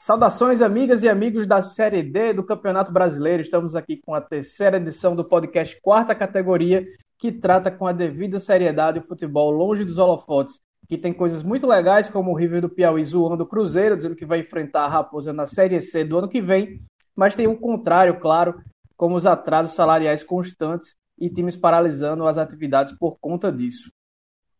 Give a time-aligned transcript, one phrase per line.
[0.00, 3.42] Saudações, amigas e amigos da Série D do Campeonato Brasileiro.
[3.42, 6.86] Estamos aqui com a terceira edição do podcast Quarta Categoria,
[7.18, 11.66] que trata com a devida seriedade o futebol longe dos holofotes, que tem coisas muito
[11.66, 15.32] legais, como o River do Piauí zoando o Cruzeiro, dizendo que vai enfrentar a Raposa
[15.32, 16.80] na Série C do ano que vem,
[17.16, 18.62] mas tem um contrário, claro,
[18.96, 23.90] como os atrasos salariais constantes e times paralisando as atividades por conta disso.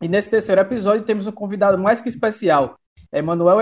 [0.03, 2.77] E nesse terceiro episódio temos um convidado mais que especial,
[3.13, 3.59] Emanuel,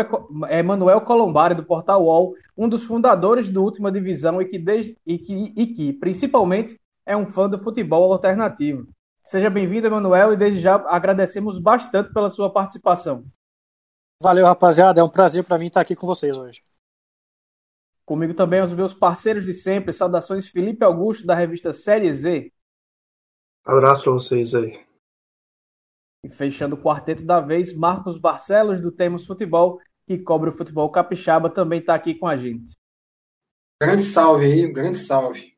[0.51, 5.19] Emanuel Colombari, do Portal UOL, um dos fundadores do Última Divisão e que, desde, e,
[5.19, 8.87] que, e que, principalmente, é um fã do futebol alternativo.
[9.25, 13.25] Seja bem-vindo, Emanuel, e desde já agradecemos bastante pela sua participação.
[14.23, 15.01] Valeu, rapaziada.
[15.01, 16.63] É um prazer para mim estar aqui com vocês hoje.
[18.05, 19.93] Comigo também os meus parceiros de sempre.
[19.93, 22.53] Saudações, Felipe Augusto, da revista Série Z.
[23.65, 24.86] Abraço para vocês aí.
[26.27, 30.91] E fechando o quarteto da vez, Marcos Barcelos, do Temos Futebol, que cobre o futebol
[30.91, 32.77] capixaba, também está aqui com a gente.
[33.81, 35.55] Grande salve aí, grande salve.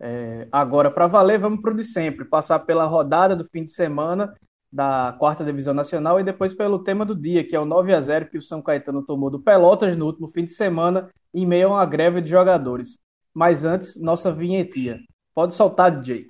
[0.00, 3.70] É, agora, para valer, vamos para o de sempre, passar pela rodada do fim de
[3.70, 4.34] semana
[4.72, 8.00] da quarta divisão nacional e depois pelo tema do dia, que é o 9 a
[8.00, 11.68] 0 que o São Caetano tomou do Pelotas no último fim de semana, em meio
[11.68, 12.98] a uma greve de jogadores.
[13.32, 14.98] Mas antes, nossa vinhetinha.
[15.32, 16.28] Pode soltar, DJ.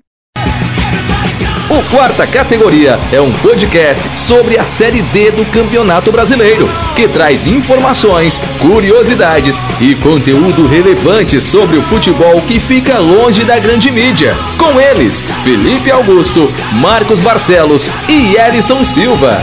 [1.70, 6.66] O Quarta Categoria é um podcast sobre a Série D do Campeonato Brasileiro,
[6.97, 13.91] que traz informações, curiosidades e conteúdo relevante sobre o futebol que fica longe da grande
[13.91, 14.33] mídia.
[14.58, 16.48] Com eles, Felipe Augusto,
[16.80, 19.36] Marcos Barcelos e Erison Silva.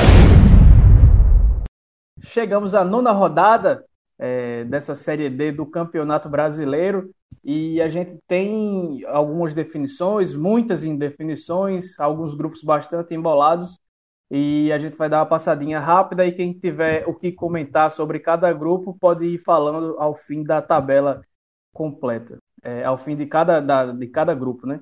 [2.23, 3.83] Chegamos à nona rodada
[4.17, 7.11] é, dessa Série D do Campeonato Brasileiro
[7.43, 13.79] e a gente tem algumas definições, muitas indefinições, alguns grupos bastante embolados
[14.29, 18.19] e a gente vai dar uma passadinha rápida e quem tiver o que comentar sobre
[18.19, 21.21] cada grupo pode ir falando ao fim da tabela
[21.71, 24.79] completa, é, ao fim de cada, da, de cada grupo, né?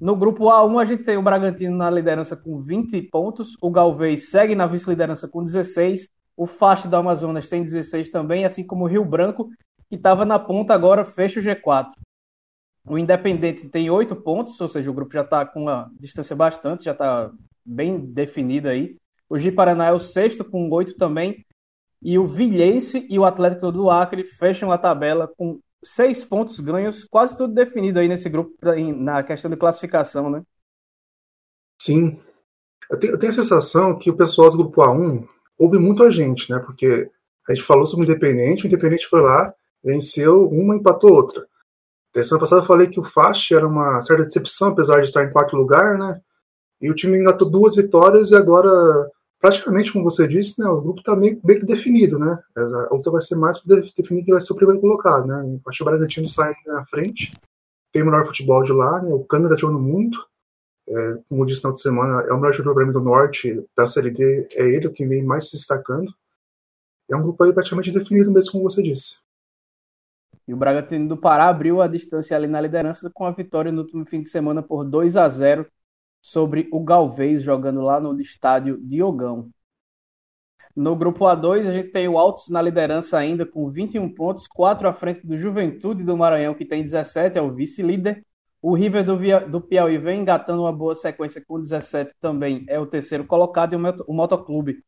[0.00, 4.30] No grupo A1 a gente tem o Bragantino na liderança com 20 pontos, o Galvez
[4.30, 8.88] segue na vice-liderança com 16, o Fast do Amazonas tem 16 também, assim como o
[8.88, 9.48] Rio Branco,
[9.94, 11.92] que estava na ponta, agora fecha o G4.
[12.86, 16.84] O Independente tem 8 pontos, ou seja, o grupo já está com uma distância bastante,
[16.84, 17.30] já está
[17.64, 18.96] bem definido aí.
[19.28, 21.46] O Gi Paraná é o sexto com 8 também.
[22.02, 27.04] E o Vilhense e o Atlético do Acre fecham a tabela com seis pontos ganhos,
[27.04, 28.54] quase tudo definido aí nesse grupo
[28.96, 30.42] na questão de classificação, né?
[31.80, 32.20] Sim.
[32.90, 35.26] Eu tenho, eu tenho a sensação que o pessoal do grupo A1
[35.58, 36.58] houve muita gente, né?
[36.58, 37.10] Porque
[37.48, 41.46] a gente falou sobre o Independente, o Independente foi lá, venceu uma, empatou outra.
[42.14, 45.24] Na semana passada eu falei que o Fast era uma certa decepção, apesar de estar
[45.24, 46.20] em quarto lugar, né?
[46.80, 48.70] E o time engatou duas vitórias e agora,
[49.40, 52.38] praticamente, como você disse, né, o grupo está meio, meio que definido, né?
[52.56, 55.60] A outra vai ser mais para definir quem vai ser o primeiro colocado, né?
[55.66, 57.32] Acho que o Bragantino sai na frente,
[57.92, 59.12] tem o melhor futebol de lá, né?
[59.12, 60.18] O Cana está jogando muito,
[60.88, 64.10] é, como eu disse na outra semana, é o melhor jogador do Norte, da Série
[64.10, 66.12] D, é ele que vem mais se destacando.
[67.10, 69.23] É um grupo aí praticamente definido mesmo, como você disse.
[70.46, 73.82] E o Bragantino do Pará abriu a distância ali na liderança com a vitória no
[73.82, 75.66] último fim de semana por 2 a 0
[76.20, 79.50] sobre o Galvez, jogando lá no estádio Diogão.
[80.74, 84.88] No grupo A2, a gente tem o Altos na liderança ainda com 21 pontos, 4
[84.88, 88.24] à frente do Juventude do Maranhão, que tem 17, é o vice-líder.
[88.60, 92.80] O River do, Via, do Piauí vem engatando uma boa sequência com 17 também, é
[92.80, 94.82] o terceiro colocado, e o, o Motoclube,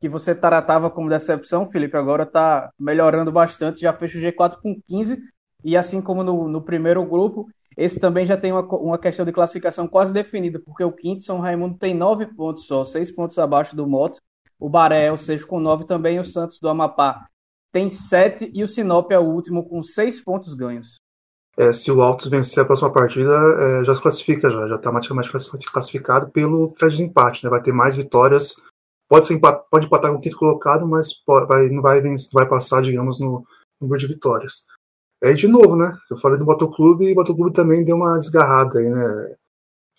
[0.00, 4.80] que você tratava como decepção, Felipe, agora está melhorando bastante, já fecha o G4 com
[4.86, 5.18] 15,
[5.64, 7.46] e assim como no, no primeiro grupo,
[7.76, 11.40] esse também já tem uma, uma questão de classificação quase definida, porque o quinto, São
[11.40, 14.20] Raimundo, tem 9 pontos só, 6 pontos abaixo do Moto,
[14.58, 17.26] o Baré é o sexto com 9 também, o Santos do Amapá
[17.72, 20.96] tem 7 e o Sinop é o último com 6 pontos ganhos
[21.58, 24.92] é, se o Altos vencer a próxima partida, é, já se classifica, já já está
[24.92, 27.48] matematicamente classificado pelo desempate, né?
[27.48, 28.56] Vai ter mais vitórias,
[29.08, 29.38] pode ser
[29.70, 32.00] pode empatar com o quinto colocado, mas pode, vai, não vai,
[32.32, 33.44] vai passar, digamos, no
[33.80, 34.66] número de vitórias.
[35.22, 35.96] Aí de novo, né?
[36.10, 39.36] Eu falei do Motoclube e o Motoclube também deu uma desgarrada aí, né?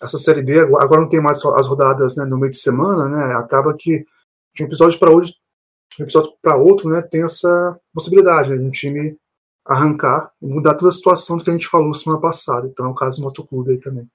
[0.00, 3.34] Essa série D agora não tem mais as rodadas né, no meio de semana, né?
[3.34, 4.06] Acaba que
[4.54, 7.02] de um episódio para outro, de um episódio para outro, né?
[7.02, 9.18] Tem essa possibilidade né, de um time
[9.66, 12.68] arrancar e mudar toda a situação do que a gente falou semana passada.
[12.68, 14.08] Então é o caso do Motoclube aí também.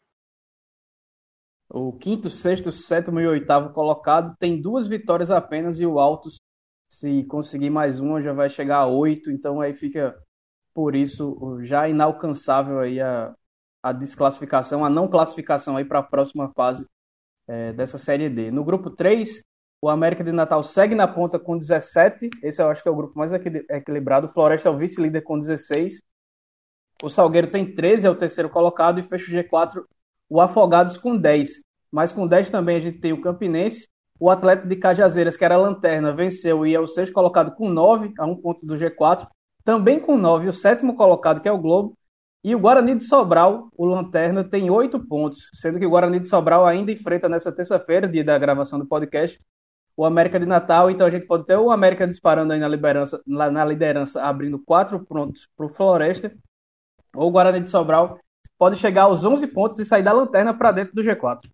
[1.76, 6.40] O quinto, sexto, sétimo e oitavo colocado tem duas vitórias apenas e o Altos,
[6.88, 9.32] se conseguir mais uma, já vai chegar a oito.
[9.32, 10.16] Então aí fica,
[10.72, 13.34] por isso, já inalcançável aí a,
[13.82, 16.88] a desclassificação, a não classificação aí para a próxima fase
[17.48, 18.52] é, dessa Série D.
[18.52, 19.44] No grupo 3,
[19.82, 22.30] O América de Natal segue na ponta com 17.
[22.44, 24.28] Esse eu acho que é o grupo mais equilibrado.
[24.28, 26.04] O Floresta é o vice-líder com 16.
[27.02, 29.00] O Salgueiro tem 13, é o terceiro colocado.
[29.00, 29.84] E fecha o G4
[30.30, 31.62] o Afogados com 10.
[31.92, 33.88] Mas com 10 também a gente tem o Campinense.
[34.20, 38.14] O Atlético de Cajazeiras, que era lanterna, venceu e é o sexto colocado com 9,
[38.18, 39.28] a um ponto do G4.
[39.64, 41.94] Também com 9, o sétimo colocado, que é o Globo.
[42.44, 46.28] E o Guarani de Sobral, o Lanterna, tem 8 pontos, sendo que o Guarani de
[46.28, 49.40] Sobral ainda enfrenta nessa terça-feira, dia da gravação do podcast,
[49.96, 50.92] o América de Natal.
[50.92, 55.00] Então a gente pode ter o América disparando aí na liderança, na liderança abrindo 4
[55.06, 56.34] pontos para o Floresta,
[57.16, 58.20] ou o Guarani de Sobral
[58.64, 61.50] pode chegar aos 11 pontos e sair da lanterna para dentro do G4.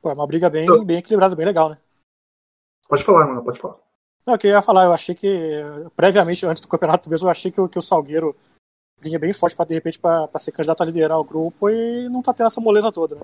[0.00, 1.78] Pô, é uma briga bem, bem equilibrada, bem legal, né?
[2.88, 3.76] Pode falar, mano, pode falar.
[4.24, 5.60] Não, eu queria falar, eu achei que,
[5.94, 8.34] previamente, antes do campeonato mesmo, eu achei que, que o Salgueiro
[8.98, 12.22] vinha bem forte para de repente para ser candidato a liderar o grupo e não
[12.22, 13.22] tá tendo essa moleza toda, né?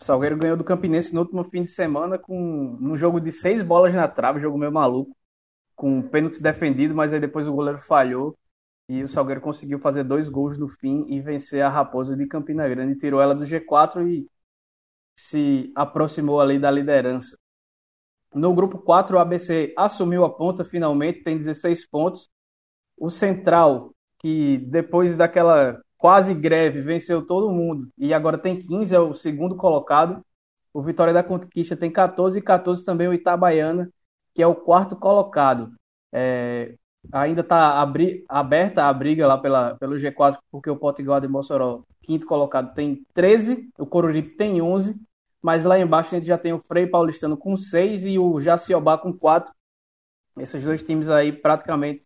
[0.00, 3.62] O Salgueiro ganhou do Campinense no último fim de semana com um jogo de seis
[3.62, 5.16] bolas na trave, jogo meio maluco,
[5.76, 8.36] com pênalti defendido, mas aí depois o goleiro falhou
[8.88, 12.68] e o Salgueiro conseguiu fazer dois gols no fim e vencer a Raposa de Campina
[12.68, 14.26] Grande, tirou ela do G4 e
[15.16, 17.36] se aproximou ali da liderança.
[18.34, 22.30] No grupo 4, o ABC assumiu a ponta finalmente, tem 16 pontos.
[22.96, 29.00] O Central, que depois daquela quase greve venceu todo mundo e agora tem 15, é
[29.00, 30.24] o segundo colocado.
[30.72, 33.90] O Vitória da Conquista tem 14 e 14 também o Itabaiana,
[34.34, 35.74] que é o quarto colocado.
[36.12, 36.76] É,
[37.12, 37.84] ainda está
[38.28, 43.04] aberta a briga lá pela, pelo G4, porque o Potiguar de Mossoró, quinto colocado, tem
[43.14, 44.94] 13, o Coruripe tem 11
[45.42, 48.98] mas lá embaixo a gente já tem o Frei Paulistano com 6 e o Jaciobá
[48.98, 49.52] com 4.
[50.38, 52.02] Esses dois times aí praticamente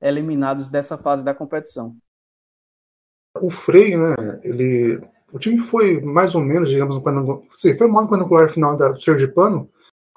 [0.00, 1.96] eliminados dessa fase da competição.
[3.40, 5.00] O Frei, né, ele,
[5.32, 9.68] o time foi mais ou menos, digamos, quando, sim, foi mal quando final da Sergipano,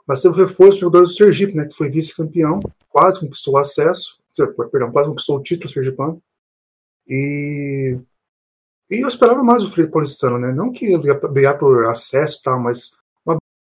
[0.06, 3.58] mas teve o reforço do jogador do Sergipe, né, que foi vice-campeão, quase conquistou o
[3.58, 4.17] acesso,
[4.72, 6.22] perdão, quase conquistou o título Sergipano.
[7.08, 7.98] E
[8.90, 10.54] e eu esperava mais o Felipe Paulistano, né?
[10.54, 13.38] Não que ele ia brigar por acesso e tal, mas uma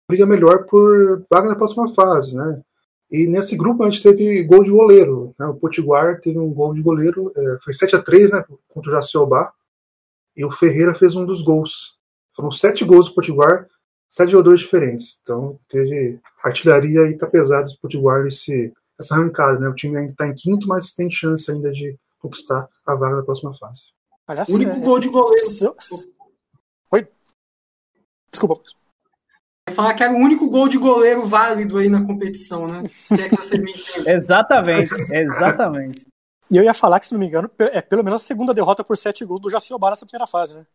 [0.09, 2.63] briga melhor por vaga na próxima fase, né?
[3.11, 5.35] E nesse grupo a gente teve gol de goleiro.
[5.39, 5.47] Né?
[5.47, 8.95] O Potiguar teve um gol de goleiro, é, foi 7 a 3 né, contra o
[8.95, 9.51] Jaciobá.
[10.37, 11.97] E o Ferreira fez um dos gols.
[12.37, 13.67] Foram sete gols do Potiguar,
[14.07, 15.19] sete jogadores diferentes.
[15.23, 19.59] Então teve artilharia e tá pesado do Potiguar esse, essa arrancada.
[19.59, 19.69] Né?
[19.69, 23.25] O time ainda está em quinto, mas tem chance ainda de conquistar a vaga da
[23.25, 23.93] próxima fase.
[24.27, 24.81] Aliás, o único é...
[24.81, 25.77] gol de goleiro.
[26.91, 27.09] Oi?
[28.31, 28.63] Desculpa.
[29.71, 32.89] Falar que era o único gol de goleiro válido aí na competição, né?
[33.07, 34.09] Se é que você me entende.
[34.11, 36.07] exatamente, exatamente.
[36.51, 38.83] E eu ia falar que, se não me engano, é pelo menos a segunda derrota
[38.83, 40.67] por sete gols do Jaciobá nessa primeira fase, né?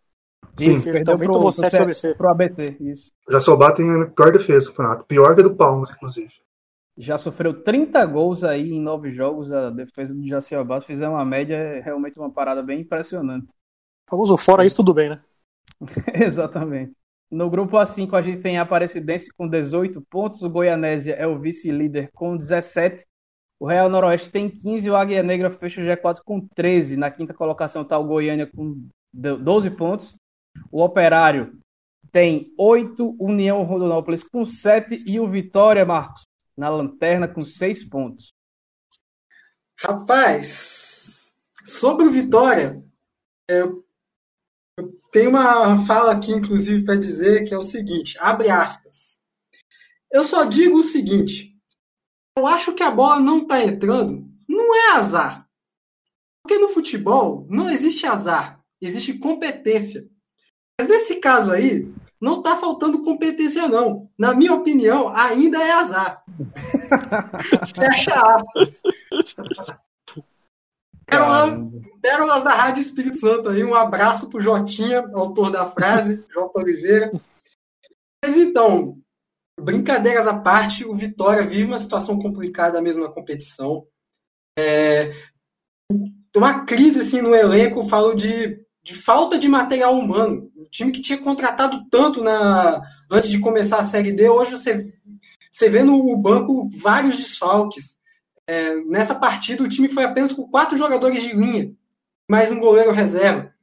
[0.55, 2.13] Sim, Isso, ele também pro, tomou sete pro ABC.
[2.13, 3.11] Pro ABC, isso.
[3.27, 6.31] O Jaciobá tem a pior defesa do campeonato, pior que a do Palmas, inclusive
[6.97, 9.51] já sofreu 30 gols aí em nove jogos.
[9.51, 13.47] A defesa do Jaci Abbas fizer uma média, é realmente uma parada bem impressionante.
[14.09, 15.21] Famoso fora isso, tudo bem, né?
[16.13, 16.93] Exatamente.
[17.31, 21.39] No grupo A5 a gente tem a Aparecidense com 18 pontos, o Goianésia é o
[21.39, 23.03] vice-líder com 17,
[23.59, 26.97] o Real Noroeste tem 15 e o Águia Negra fecha o G4 com 13.
[26.97, 30.13] Na quinta colocação está o Goiânia com 12 pontos.
[30.69, 31.57] O Operário
[32.11, 36.23] tem 8, União Rondonópolis com 7 e o Vitória, Marcos,
[36.57, 38.33] na lanterna com seis pontos.
[39.79, 42.83] Rapaz, sobre o Vitória,
[43.49, 43.85] eu,
[44.77, 49.19] eu tenho uma fala aqui, inclusive, para dizer que é o seguinte: abre aspas.
[50.11, 51.57] Eu só digo o seguinte:
[52.37, 55.47] eu acho que a bola não está entrando, não é azar.
[56.41, 60.09] Porque no futebol não existe azar, existe competência.
[60.79, 61.87] Mas nesse caso aí,
[62.23, 64.09] não está faltando competência, não.
[64.17, 66.23] Na minha opinião, ainda é azar.
[67.75, 68.81] Fecha aspas.
[72.01, 73.61] Pérolas da Rádio Espírito Santo aí.
[73.61, 77.11] Um abraço pro Jotinha, autor da frase, Jota Oliveira.
[78.23, 78.97] Mas então,
[79.59, 83.85] brincadeiras à parte, o Vitória vive uma situação complicada mesmo na competição.
[84.57, 85.13] É,
[85.89, 91.01] tem uma crise assim no elenco, falo de, de falta de material humano time que
[91.01, 94.91] tinha contratado tanto na antes de começar a Série D, hoje você,
[95.51, 97.99] você vê no banco vários desfalques.
[98.47, 101.71] É, nessa partida, o time foi apenas com quatro jogadores de linha,
[102.29, 103.53] mais um goleiro reserva.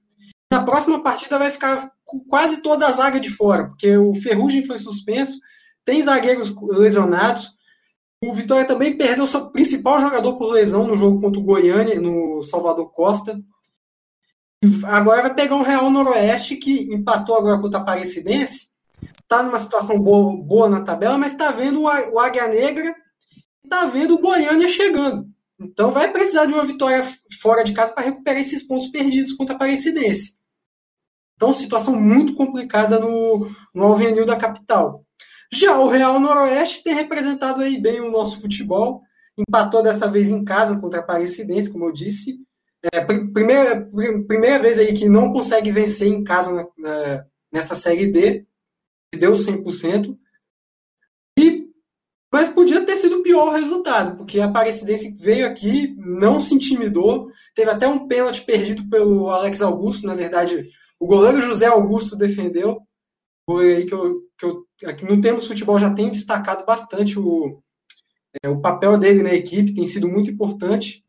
[0.52, 4.64] Na próxima partida, vai ficar com quase toda a zaga de fora, porque o Ferrugem
[4.64, 5.38] foi suspenso,
[5.84, 7.52] tem zagueiros lesionados.
[8.22, 12.42] O Vitória também perdeu seu principal jogador por lesão no jogo contra o Goiânia, no
[12.42, 13.40] Salvador Costa.
[14.84, 18.70] Agora vai pegar um Real Noroeste que empatou agora contra a Aparecidense,
[19.22, 22.94] está numa situação boa, boa, na tabela, mas está vendo o Águia Negra,
[23.64, 25.26] está vendo o Goiânia chegando.
[25.58, 27.02] Então vai precisar de uma vitória
[27.40, 30.38] fora de casa para recuperar esses pontos perdidos contra a Aparecidense.
[31.36, 35.06] Então, situação muito complicada no, no Alvenil da capital.
[35.50, 39.00] Já o Real Noroeste tem representado aí bem o nosso futebol.
[39.38, 42.38] Empatou dessa vez em casa contra a Aparecidense, como eu disse.
[42.92, 43.88] É, primeira,
[44.26, 48.46] primeira vez aí que não consegue vencer em casa na, na, nessa Série D.
[49.14, 50.16] Deu 100%.
[51.38, 51.68] E,
[52.32, 57.30] mas podia ter sido pior o resultado, porque a Aparecidense veio aqui, não se intimidou.
[57.54, 60.70] Teve até um pênalti perdido pelo Alex Augusto, na verdade
[61.00, 62.82] o goleiro José Augusto defendeu.
[63.48, 67.62] Foi aí que eu, que eu aqui no Temos Futebol já tenho destacado bastante o,
[68.42, 71.02] é, o papel dele na equipe, tem sido muito importante.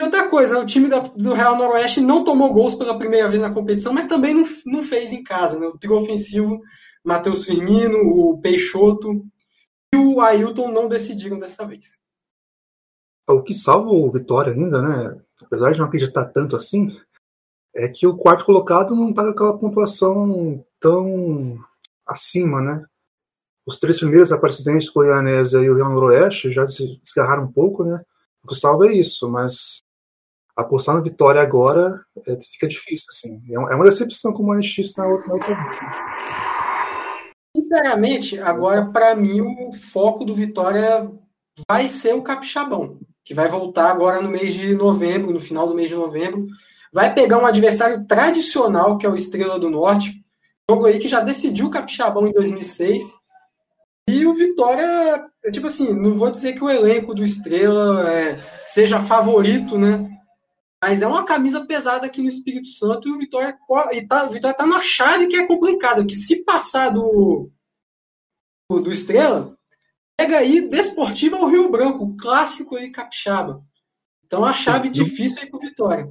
[0.00, 3.52] Outra coisa, o time da, do Real Noroeste não tomou gols pela primeira vez na
[3.52, 5.58] competição, mas também não, não fez em casa.
[5.58, 5.66] Né?
[5.66, 6.60] O trio ofensivo,
[7.04, 9.24] Matheus Firmino, o Peixoto
[9.94, 11.98] e o Ailton não decidiram dessa vez.
[13.28, 15.20] O que salva o Vitória ainda, né?
[15.42, 16.94] Apesar de não acreditar tanto assim,
[17.74, 21.58] é que o quarto colocado não está com aquela pontuação tão
[22.06, 22.84] acima, né?
[23.66, 27.82] Os três primeiros, a Aparecidense, Goianésia e o Rio Noroeste, já se desgarraram um pouco,
[27.82, 28.00] né?
[28.44, 29.82] O que salva é isso, mas
[30.56, 31.92] apostar na vitória agora
[32.26, 33.42] é, fica difícil, assim.
[33.50, 35.46] É, é uma decepção como a gente disse na outra, vez.
[35.48, 35.94] Né?
[37.56, 41.10] Sinceramente, agora, para mim, o foco do Vitória
[41.68, 45.74] vai ser o Capixabão, que vai voltar agora no mês de novembro, no final do
[45.74, 46.46] mês de novembro,
[46.92, 50.22] vai pegar um adversário tradicional, que é o Estrela do Norte,
[50.68, 53.14] jogo aí que já decidiu o Capixabão em 2006.
[54.08, 59.00] E o Vitória, tipo assim, não vou dizer que o elenco do Estrela é, seja
[59.00, 60.15] favorito, né?
[60.88, 63.58] Mas é uma camisa pesada aqui no Espírito Santo e o Vitória,
[63.90, 67.50] e tá, o Vitória tá na chave que é complicada, que se passar do,
[68.70, 69.58] do Estrela,
[70.16, 73.64] pega aí Desportiva ao Rio Branco, clássico aí capixaba.
[74.24, 76.08] Então a chave difícil aí pro Vitória.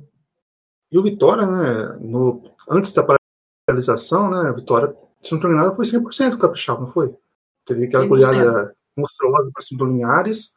[0.91, 3.07] E o Vitória, né, no, antes da
[3.65, 4.89] paralisação, né, a Vitória,
[5.23, 7.15] se não estou enganado, foi 100% capixaba, não foi?
[7.65, 10.53] Teve aquela goleada monstruosa para cima do Linhares.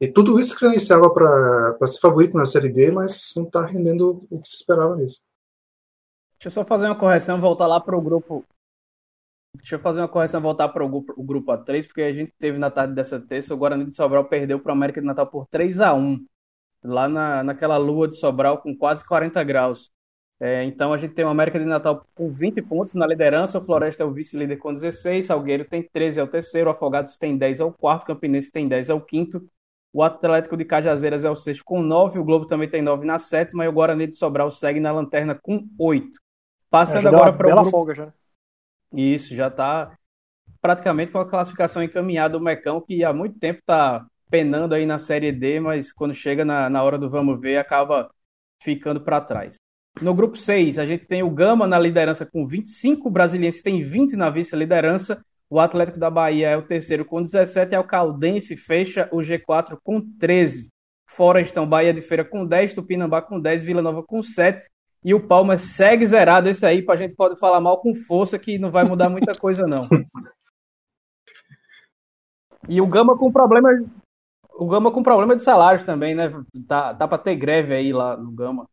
[0.00, 4.40] E tudo isso credenciava para ser favorito na Série D, mas não está rendendo o
[4.40, 5.20] que se esperava mesmo.
[6.38, 8.42] Deixa eu só fazer uma correção, voltar lá para o grupo.
[9.56, 12.32] Deixa eu fazer uma correção, voltar para o grupo, o grupo A3, porque a gente
[12.38, 15.26] teve na tarde dessa terça, o Guarani de Sobral perdeu para o América de Natal
[15.26, 16.24] por 3 a 1
[16.82, 19.92] lá na, naquela lua de Sobral com quase 40 graus.
[20.42, 23.62] É, então a gente tem o América de Natal com 20 pontos na liderança, o
[23.62, 27.60] Floresta é o vice-líder com 16, Salgueiro tem 13 é o terceiro, Afogados tem 10
[27.60, 29.46] é o quarto, Campinense tem 10 é o quinto,
[29.92, 33.18] o Atlético de Cajazeiras é o sexto com 9, o Globo também tem 9 na
[33.18, 36.08] sétima e o Guarani de Sobral segue na lanterna com 8.
[36.70, 37.70] Passando é, agora para o grupo...
[37.70, 38.12] folga já.
[38.92, 39.92] Isso, já está
[40.60, 44.98] praticamente com a classificação encaminhada do Mecão, que há muito tempo está penando aí na
[44.98, 48.10] Série D, mas quando chega na, na hora do vamos ver, acaba
[48.62, 49.56] ficando para trás.
[50.00, 53.82] No grupo 6, a gente tem o Gama na liderança com 25, o Brasiliense tem
[53.82, 58.56] 20 na vice-liderança, o Atlético da Bahia é o terceiro com 17 e o Caldense
[58.56, 60.70] fecha o G4 com 13.
[61.08, 64.70] Fora estão Bahia de Feira com 10, Tupinambá com 10, Vila Nova com 7
[65.04, 66.48] e o Palmas segue zerado.
[66.48, 69.66] Esse aí, a gente pode falar mal com força que não vai mudar muita coisa
[69.66, 69.82] não.
[72.68, 73.70] E o Gama com problema
[74.52, 76.24] o Gama com problema de salários também, né?
[76.68, 78.68] Tá, tá para ter greve aí lá no Gama.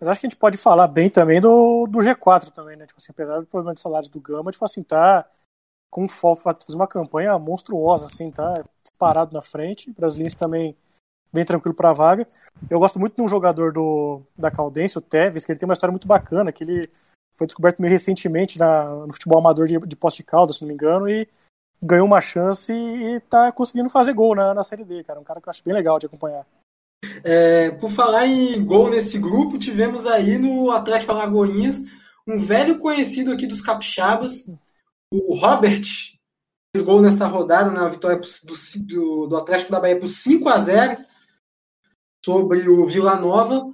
[0.00, 2.86] Mas acho que a gente pode falar bem também do, do G4 também, né?
[2.86, 5.28] Tipo assim, apesar do problema de salários do Gama, tipo assim, tá
[5.90, 9.92] com foco fazer uma campanha monstruosa, assim, tá disparado na frente.
[9.92, 10.76] Brasileiro também
[11.32, 12.26] bem tranquilo para a vaga.
[12.68, 15.72] Eu gosto muito de um jogador do, da Caldense, o Tevez, que ele tem uma
[15.72, 16.88] história muito bacana, que ele
[17.34, 20.68] foi descoberto meio recentemente na, no futebol amador de, de Poste de Caldas, se não
[20.68, 21.26] me engano, e
[21.82, 25.18] ganhou uma chance e tá conseguindo fazer gol na, na Série D, cara.
[25.18, 26.46] Um cara que eu acho bem legal de acompanhar.
[27.24, 31.82] É, por falar em gol nesse grupo, tivemos aí no Atlético Alagoinhas
[32.26, 34.50] um velho conhecido aqui dos capixabas,
[35.12, 35.82] o Robert,
[36.74, 38.54] fez gol nessa rodada, na vitória do,
[38.86, 40.96] do, do Atlético da Bahia por 5 a 0
[42.24, 43.70] sobre o Vila Nova.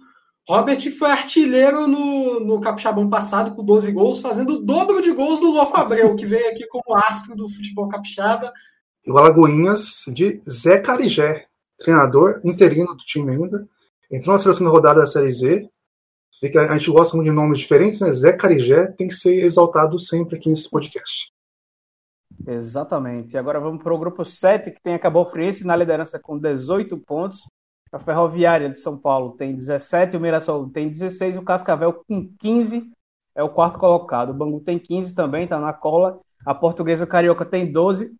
[0.49, 5.41] Robert foi artilheiro no, no Capixabão passado com 12 gols, fazendo o dobro de gols
[5.41, 8.53] do Louco Abreu, que veio aqui como astro do futebol capixaba.
[9.05, 11.47] E o Alagoinhas de Zé Carigé,
[11.79, 13.69] treinador interino do time ainda.
[14.11, 15.69] Entrou na seleção da rodada da Série Z.
[16.43, 18.11] A gente gosta muito de nomes diferentes, né?
[18.11, 21.33] Zé Carigé tem que ser exaltado sempre aqui nesse podcast.
[22.47, 23.35] Exatamente.
[23.35, 26.39] E agora vamos para o grupo 7, que tem a Cabo Friense na liderança com
[26.39, 27.41] 18 pontos.
[27.91, 32.91] A Ferroviária de São Paulo tem 17, o Mirassol tem 16, o Cascavel com 15.
[33.35, 34.31] é o quarto colocado.
[34.31, 36.21] O Bangu tem 15 também, está na cola.
[36.45, 38.15] A Portuguesa Carioca tem 12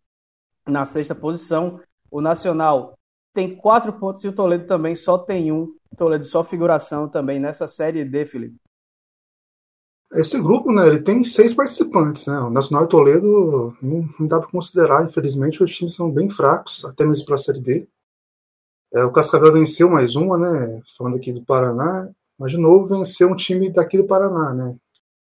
[0.67, 1.81] na sexta posição.
[2.11, 2.96] O Nacional
[3.37, 5.65] tem quatro pontos e o Toledo também só tem um.
[5.93, 8.57] O Toledo só figuração também nessa série D, Felipe.
[10.15, 12.39] Esse grupo, né, ele tem seis participantes, né?
[12.41, 16.83] O Nacional e Toledo não, não dá para considerar, infelizmente, os times são bem fracos,
[16.87, 17.87] até mesmo para a Série D.
[18.95, 20.81] É, o Cascavel venceu mais uma, né?
[20.97, 24.79] Falando aqui do Paraná, mas de novo venceu um time daqui do Paraná, né?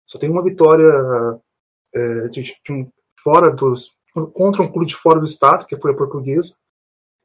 [0.07, 0.93] Só tem uma vitória
[1.93, 2.89] é, de, de um,
[3.21, 3.97] fora dos
[4.33, 6.55] contra um clube de fora do estado, que foi a Portuguesa,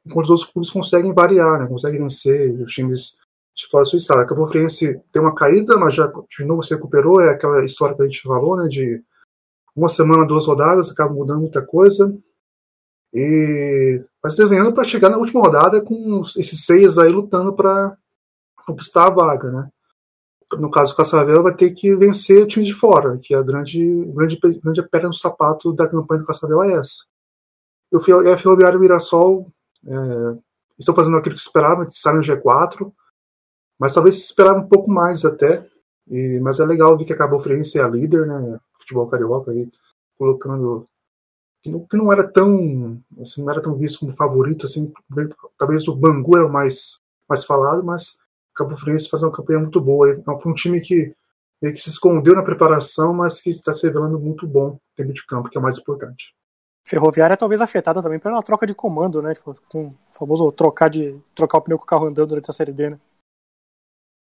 [0.04, 1.68] enquanto os outros clubes conseguem variar, né?
[1.68, 3.16] Conseguem vencer os times
[3.54, 4.20] de fora do seu estado.
[4.20, 7.20] A Cabo Friense tem uma caída, mas já de novo se recuperou.
[7.20, 8.68] É aquela história que a gente falou, né?
[8.68, 9.02] De
[9.74, 12.14] uma semana, duas rodadas, acaba mudando muita coisa.
[13.12, 17.96] E vai se desenhando para chegar na última rodada com esses seis aí lutando para
[18.66, 19.68] conquistar a vaga, né?
[20.58, 23.42] No caso, o Cascavel vai ter que vencer o time de fora, que é a
[23.42, 27.04] grande, grande, grande pedra no sapato da campanha do Cascavel é essa.
[27.90, 29.50] E o Mirassol
[29.86, 30.38] é,
[30.78, 32.92] estão fazendo aquilo que se esperava, que estar no G4,
[33.78, 35.66] mas talvez esperava um pouco mais até.
[36.08, 38.58] E, mas é legal ver que acabou o Fluminense é a líder, né?
[38.74, 39.70] Futebol carioca aí,
[40.16, 40.88] colocando
[41.62, 44.92] que não, que não, era tão assim, não era tão visto como favorito assim
[45.56, 48.18] talvez o Bangu é o mais mais falado mas
[48.54, 51.14] Cabo Friense faz uma campanha muito boa então, foi um time que
[51.60, 55.48] que se escondeu na preparação mas que está se revelando muito bom dentro de campo
[55.48, 56.34] que é o mais importante
[56.84, 60.88] Ferroviária é talvez afetada também pela troca de comando né tipo, com o famoso trocar
[60.88, 63.00] de trocar o pneu com o carro andando durante a série D né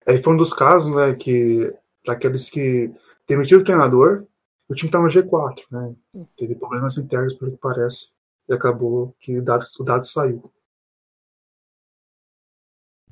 [0.06, 1.74] Aí foi um dos casos né que
[2.04, 2.92] daqueles que
[3.26, 4.26] demitiram o treinador
[4.68, 5.96] o time tá no G4, né?
[6.36, 8.12] Teve problemas internos, pelo que parece,
[8.46, 10.42] e acabou que o dado, o dado saiu.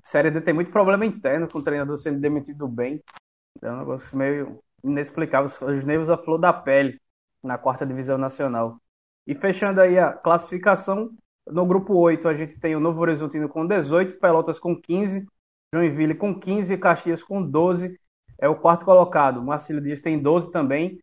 [0.05, 3.03] Série D tem muito problema interno com o treinador sendo demitido bem.
[3.63, 5.47] É um negócio meio inexplicável.
[5.47, 7.01] Os nervos à flor da pele
[7.43, 8.79] na quarta divisão nacional.
[9.27, 11.11] E fechando aí a classificação,
[11.47, 15.27] no grupo 8 a gente tem o Novo Horizontino com 18, Pelotas com 15,
[15.73, 17.99] Joinville com 15 e Caxias com 12.
[18.39, 19.43] É o quarto colocado.
[19.43, 21.01] Marcelo Dias tem 12 também.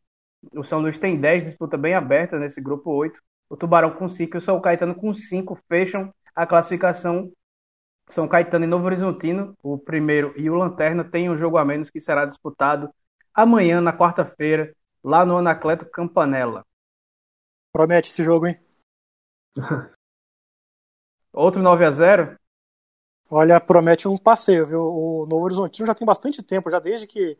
[0.55, 3.19] O São Luís tem 10, disputa bem aberta nesse grupo 8.
[3.49, 7.31] O Tubarão com 5 e o São Caetano com 5 fecham a classificação.
[8.09, 11.89] São Caetano e Novo Horizontino, o primeiro e o Lanterna, tem um jogo a menos
[11.89, 12.89] que será disputado
[13.33, 16.65] amanhã, na quarta-feira, lá no Anacleto Campanella.
[17.73, 18.59] Promete esse jogo, hein?
[21.33, 22.37] Outro 9 a 0
[23.29, 24.81] Olha, promete um passeio, viu?
[24.81, 27.35] O Novo Horizontino já tem bastante tempo, já desde que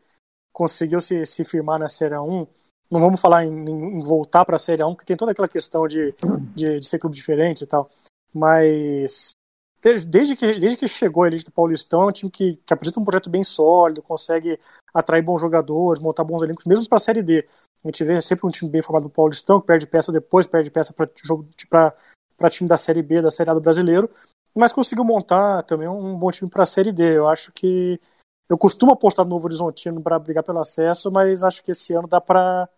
[0.52, 2.46] conseguiu se, se firmar na Série 1
[2.90, 5.86] não vamos falar em, em voltar para a Série 1, porque tem toda aquela questão
[5.86, 6.14] de,
[6.54, 7.90] de, de ser clube diferente e tal.
[8.32, 9.34] Mas
[9.82, 13.00] desde que, desde que chegou a elite do Paulistão, é um time que, que apresenta
[13.00, 14.58] um projeto bem sólido, consegue
[14.92, 17.46] atrair bons jogadores, montar bons elencos, mesmo para a Série D.
[17.84, 20.70] A gente vê sempre um time bem formado no Paulistão, que perde peça depois, perde
[20.70, 24.10] peça para time da Série B, da Série A do brasileiro,
[24.54, 27.18] mas conseguiu montar também um bom time para a Série D.
[27.18, 28.00] Eu acho que.
[28.48, 32.06] Eu costumo apostar no Novo Horizontino para brigar pelo acesso, mas acho que esse ano
[32.06, 32.68] dá para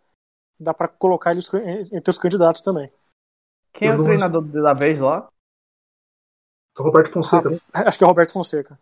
[0.58, 1.52] dá para colocar eles
[1.92, 2.90] entre os candidatos também.
[3.72, 5.28] Quem é o treinador da vez lá?
[6.78, 7.60] É o Roberto Fonseca, né?
[7.72, 8.78] ah, Acho que é o Roberto Fonseca.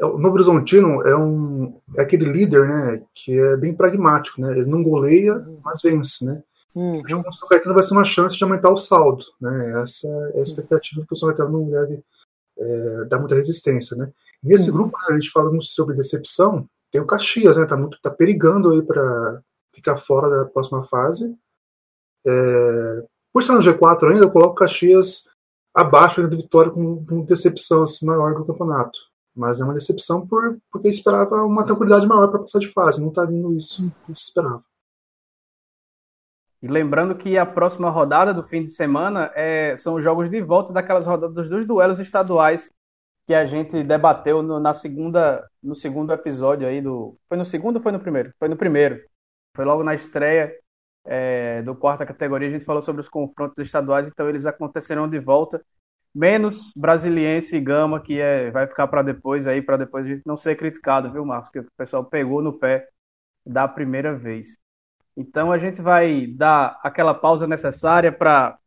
[0.00, 4.52] É, o Novo Horizontino é, um, é aquele líder, né, que é bem pragmático, né?
[4.52, 6.42] Ele não goleia, mas vence, né?
[6.74, 7.00] Uhum.
[7.26, 9.82] O São Caetano vai ser uma chance de aumentar o saldo, né?
[9.82, 12.02] Essa é a expectativa que o São Caetano não deve
[12.58, 14.10] é, dar muita resistência, né?
[14.42, 14.76] Nesse uhum.
[14.76, 17.66] grupo, a gente fala muito sobre decepção, tem o Caxias, né?
[17.66, 19.42] Tá, muito, tá perigando aí para
[19.74, 21.34] ficar fora da próxima fase.
[22.26, 25.24] É, por estar no G4 ainda, eu coloco Caxias
[25.74, 28.98] abaixo do Vitória com, com decepção assim, maior do campeonato.
[29.34, 33.00] Mas é uma decepção por, porque esperava uma tranquilidade maior para passar de fase.
[33.00, 34.62] Não está vindo isso que se esperava.
[36.62, 40.40] E lembrando que a próxima rodada do fim de semana é, são os jogos de
[40.40, 42.70] volta daquelas rodadas dos dois duelos estaduais
[43.26, 47.16] que a gente debateu no, na segunda, no segundo episódio aí do.
[47.28, 48.32] Foi no segundo ou foi no primeiro?
[48.38, 49.00] Foi no primeiro.
[49.56, 50.54] Foi logo na estreia
[51.04, 55.18] é, do quarta categoria, a gente falou sobre os confrontos estaduais, então eles acontecerão de
[55.18, 55.64] volta,
[56.14, 60.22] menos Brasiliense e Gama, que é, vai ficar para depois aí, para depois a gente
[60.26, 61.50] não ser criticado, viu, Marcos?
[61.50, 62.88] Que o pessoal pegou no pé
[63.44, 64.58] da primeira vez.
[65.16, 68.58] Então a gente vai dar aquela pausa necessária para,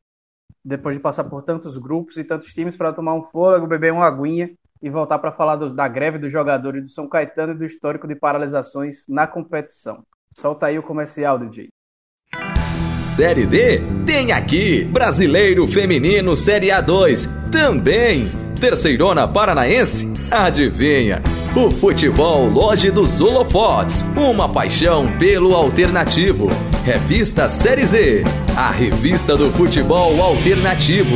[0.63, 4.05] depois de passar por tantos grupos e tantos times, para tomar um fôlego, beber uma
[4.05, 7.65] aguinha e voltar para falar do, da greve dos jogadores do São Caetano e do
[7.65, 10.05] histórico de paralisações na competição.
[10.33, 11.74] Solta aí o comercial, DJ.
[13.15, 18.29] Série D tem aqui Brasileiro Feminino Série A2 também.
[18.59, 20.11] Terceirona Paranaense?
[20.29, 21.23] Adivinha?
[21.55, 26.49] O futebol longe dos holofotes, uma paixão pelo alternativo.
[26.83, 31.15] Revista Série Z, a revista do futebol alternativo.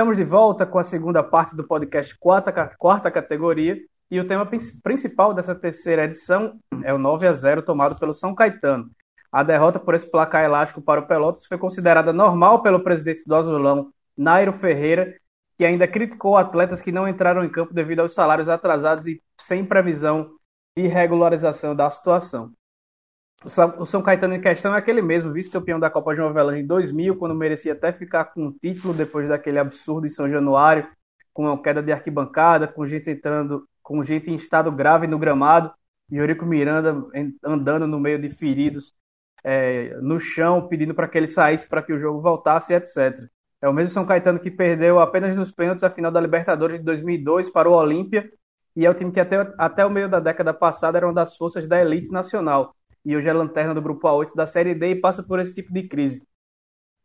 [0.00, 3.76] Estamos de volta com a segunda parte do podcast Quarta, quarta Categoria
[4.10, 4.48] e o tema
[4.82, 8.88] principal dessa terceira edição é o 9 a 0 tomado pelo São Caetano.
[9.30, 13.34] A derrota por esse placar elástico para o Pelotas foi considerada normal pelo presidente do
[13.34, 15.14] Azulão, Nairo Ferreira,
[15.58, 19.66] que ainda criticou atletas que não entraram em campo devido aos salários atrasados e sem
[19.66, 20.30] previsão
[20.74, 22.50] e regularização da situação.
[23.42, 27.16] O São Caetano em questão é aquele mesmo, vice-campeão da Copa João Avelange em 2000,
[27.16, 30.86] quando merecia até ficar com o título depois daquele absurdo em São Januário,
[31.32, 35.72] com a queda de arquibancada, com gente entrando, com gente em estado grave no gramado,
[36.10, 37.02] e Eurico Miranda
[37.42, 38.92] andando no meio de feridos
[39.42, 43.26] é, no chão, pedindo para que ele saísse para que o jogo voltasse, etc.
[43.62, 46.84] É o mesmo São Caetano que perdeu apenas nos pênaltis a final da Libertadores de
[46.84, 48.30] 2002 para o Olímpia,
[48.76, 51.36] e é o time que até, até o meio da década passada era uma das
[51.38, 52.74] forças da elite nacional
[53.04, 55.72] e hoje é lanterna do grupo A8 da Série D e passa por esse tipo
[55.72, 56.22] de crise.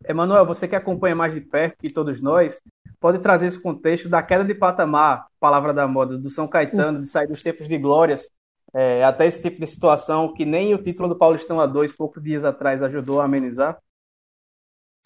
[0.07, 2.59] Emanuel, você que acompanha mais de perto que todos nós,
[2.99, 7.09] pode trazer esse contexto da queda de patamar, palavra da moda, do São Caetano, de
[7.09, 8.29] sair dos tempos de glórias
[8.75, 12.43] é, até esse tipo de situação que nem o título do Paulistão A2, poucos dias
[12.43, 13.81] atrás, ajudou a amenizar?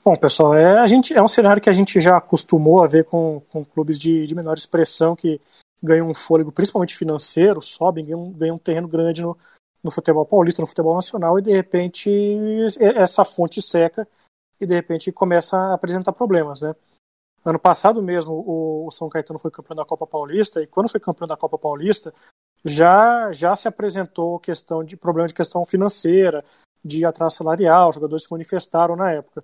[0.04, 3.06] Bom, pessoal, é, a gente, é um cenário que a gente já acostumou a ver
[3.06, 5.40] com, com clubes de, de menor expressão que
[5.84, 9.38] ganham um fôlego, principalmente financeiro, sobem, ganham, ganham um terreno grande no,
[9.84, 12.10] no futebol paulista, no futebol nacional, e de repente
[12.80, 14.08] essa fonte seca
[14.60, 16.76] e de repente começa a apresentar problemas, né?
[17.46, 18.44] Ano passado mesmo
[18.86, 22.14] o São Caetano foi campeão da Copa Paulista e quando foi campeão da Copa Paulista
[22.66, 26.44] já já se apresentou questão de problema de questão financeira,
[26.84, 29.44] de atraso salarial, jogadores se manifestaram na época.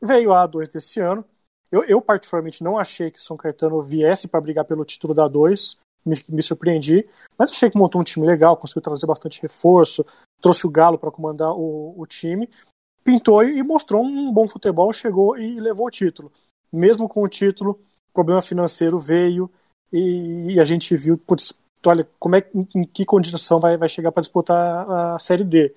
[0.00, 1.24] Veio a A2 desse ano.
[1.70, 5.28] Eu, eu particularmente não achei que o São Caetano viesse para brigar pelo título da
[5.28, 5.76] A2
[6.08, 7.06] me, me surpreendi.
[7.36, 10.04] Mas achei que montou um time legal, conseguiu trazer bastante reforço,
[10.40, 12.48] trouxe o Galo para comandar o, o, time,
[13.04, 16.32] pintou e mostrou um bom futebol, chegou e levou o título.
[16.72, 17.78] Mesmo com o título,
[18.10, 19.50] o problema financeiro veio
[19.92, 21.52] e, e a gente viu, putz,
[21.86, 25.74] olha, como é, em que condição vai, vai chegar para disputar a Série D.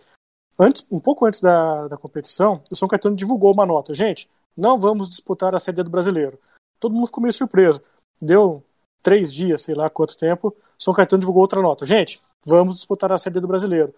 [0.60, 3.94] Antes, um pouco antes da, da competição, o São Caetano divulgou uma nota.
[3.94, 6.40] Gente, não vamos disputar a Série D do Brasileiro.
[6.80, 7.82] Todo mundo ficou meio surpreso.
[8.22, 8.64] Deu
[9.02, 11.86] três dias, sei lá quanto tempo, São Caetano divulgou outra nota.
[11.86, 13.94] Gente, vamos disputar a Série do Brasileiro.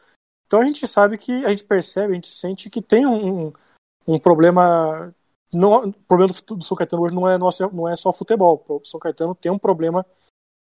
[0.45, 3.51] Então a gente sabe que, a gente percebe, a gente sente que tem um,
[4.07, 5.13] um problema.
[5.51, 8.63] Não, o problema do, do São Caetano hoje não é, nosso, não é só futebol.
[8.67, 10.05] O São Caetano tem um problema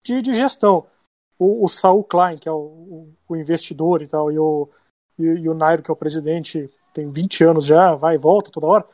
[0.05, 0.87] de, de gestão.
[1.39, 4.69] O, o Saul Klein, que é o, o investidor e tal, e o,
[5.19, 8.51] e, e o Nairo, que é o presidente, tem 20 anos já, vai e volta
[8.51, 8.89] toda hora.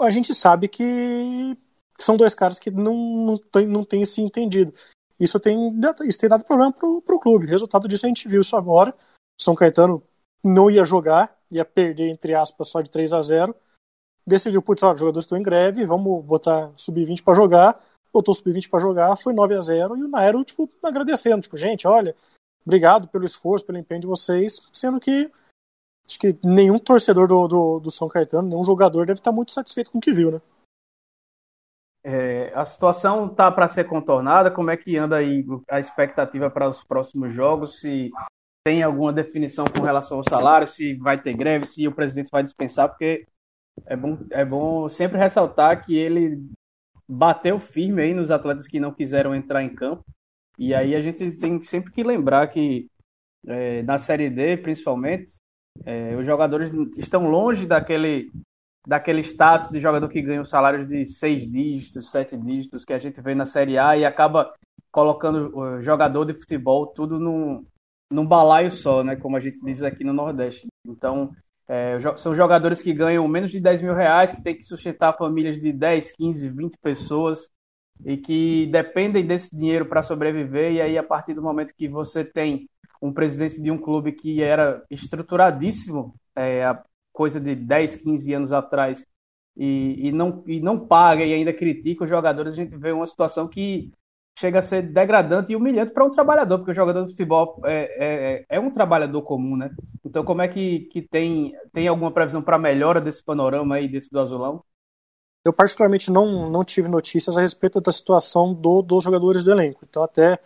[0.00, 1.56] A gente sabe que
[2.00, 4.72] são dois caras que não, não, tem, não tem se entendido.
[5.18, 5.56] Isso tem,
[6.04, 7.46] isso tem dado problema pro, pro clube.
[7.46, 8.94] Resultado disso a gente viu isso agora.
[9.40, 10.02] São Caetano
[10.42, 13.54] não ia jogar, ia perder, entre aspas, só de 3 a 0
[14.26, 17.82] Decidiu, putz, os jogadores estão em greve, vamos botar sub-20 para jogar.
[18.12, 21.40] Botou sub-20 para jogar, foi 9 a 0 e o Nairo, tipo, agradecendo.
[21.40, 22.14] Tipo, gente, olha,
[22.64, 24.60] obrigado pelo esforço, pelo empenho de vocês.
[24.70, 25.30] Sendo que
[26.06, 29.90] acho que nenhum torcedor do, do, do São Caetano, nenhum jogador deve estar muito satisfeito
[29.90, 30.40] com o que viu, né?
[32.04, 34.50] É, a situação está para ser contornada.
[34.50, 37.80] Como é que anda aí a expectativa para os próximos jogos?
[37.80, 38.10] Se
[38.64, 40.66] tem alguma definição com relação ao salário?
[40.66, 41.66] Se vai ter greve?
[41.66, 42.88] Se o presidente vai dispensar?
[42.88, 43.26] Porque
[43.86, 46.42] é bom, é bom sempre ressaltar que ele
[47.08, 50.04] bateu firme aí nos atletas que não quiseram entrar em campo.
[50.58, 52.88] E aí a gente tem sempre que lembrar que
[53.46, 55.32] é, na Série D, principalmente,
[55.84, 58.30] é, os jogadores estão longe daquele
[58.88, 62.98] daquele status de jogador que ganha um salário de seis dígitos, sete dígitos que a
[62.98, 64.50] gente vê na Série A e acaba
[64.90, 67.66] colocando o jogador de futebol tudo num,
[68.10, 69.14] num balaio só, né?
[69.14, 70.66] Como a gente diz aqui no Nordeste.
[70.86, 71.32] Então,
[71.68, 75.60] é, são jogadores que ganham menos de 10 mil reais, que tem que sustentar famílias
[75.60, 77.50] de 10, 15, 20 pessoas
[78.06, 80.72] e que dependem desse dinheiro para sobreviver.
[80.72, 82.66] E aí, a partir do momento que você tem
[83.02, 86.64] um presidente de um clube que era estruturadíssimo é,
[87.18, 89.04] coisa de 10, 15 anos atrás
[89.56, 93.08] e, e, não, e não paga e ainda critica os jogadores, a gente vê uma
[93.08, 93.90] situação que
[94.38, 98.44] chega a ser degradante e humilhante para um trabalhador, porque o jogador de futebol é,
[98.46, 99.68] é, é, um trabalhador comum, né?
[100.06, 104.10] Então, como é que, que tem, tem alguma previsão para melhora desse panorama aí dentro
[104.12, 104.62] do Azulão?
[105.44, 109.80] Eu, particularmente, não, não tive notícias a respeito da situação do, dos jogadores do elenco.
[109.82, 110.38] Então, até,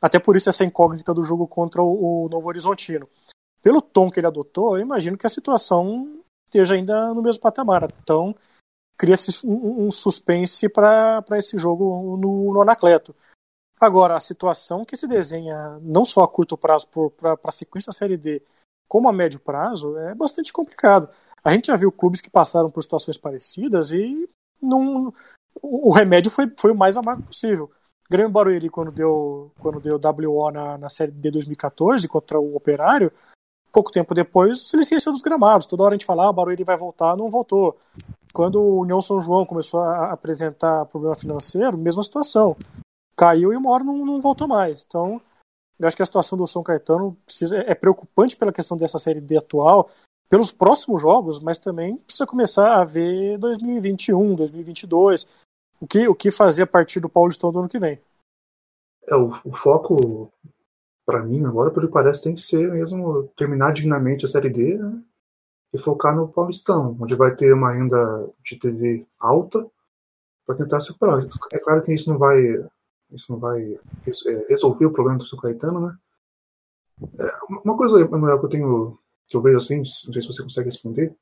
[0.00, 3.08] até por isso, essa incógnita do jogo contra o, o Novo Horizontino.
[3.62, 7.88] Pelo tom que ele adotou, eu imagino que a situação esteja ainda no mesmo patamar.
[8.02, 8.34] Então,
[8.98, 13.14] cria-se um, um, suspense para esse jogo no, no Anacleto.
[13.80, 17.96] Agora, a situação que se desenha não só a curto prazo para a sequência da
[17.96, 18.42] Série D,
[18.88, 21.08] como a médio prazo, é bastante complicado.
[21.42, 24.28] A gente já viu clubes que passaram por situações parecidas e
[24.60, 25.12] não,
[25.60, 27.70] o remédio foi, foi o mais amargo possível.
[28.08, 33.10] Grêmio Barueri, quando deu, quando deu WO na, na Série D 2014 contra o Operário,
[33.72, 35.66] pouco tempo depois se licenciou dos gramados.
[35.66, 37.76] Toda hora a gente falava, ah, o Barueri vai voltar, não voltou.
[38.32, 42.56] Quando o União São João começou a apresentar problema financeiro, mesma situação.
[43.16, 44.84] Caiu e uma hora não, não voltou mais.
[44.86, 45.20] Então,
[45.78, 49.20] eu acho que a situação do São Caetano precisa, é preocupante pela questão dessa Série
[49.20, 49.90] D atual,
[50.28, 55.26] pelos próximos jogos, mas também precisa começar a ver 2021, 2022,
[55.80, 58.00] o que, o que fazer a partir do Paulistão do ano que vem.
[59.08, 60.30] É, o, o foco,
[61.04, 64.78] para mim, agora, pelo que parece, tem que ser mesmo terminar dignamente a Série D
[64.78, 65.02] né,
[65.72, 67.96] e focar no Paulistão, onde vai ter uma renda
[68.44, 69.66] de TV alta
[70.46, 71.26] para tentar se recuperar.
[71.52, 72.40] É claro que isso não vai,
[73.10, 75.96] isso não vai é, resolver o problema do São Caetano, né?
[77.18, 77.32] É,
[77.64, 78.98] uma coisa, Manuel, que eu tenho
[79.32, 81.16] que eu vejo assim, não sei se você consegue responder,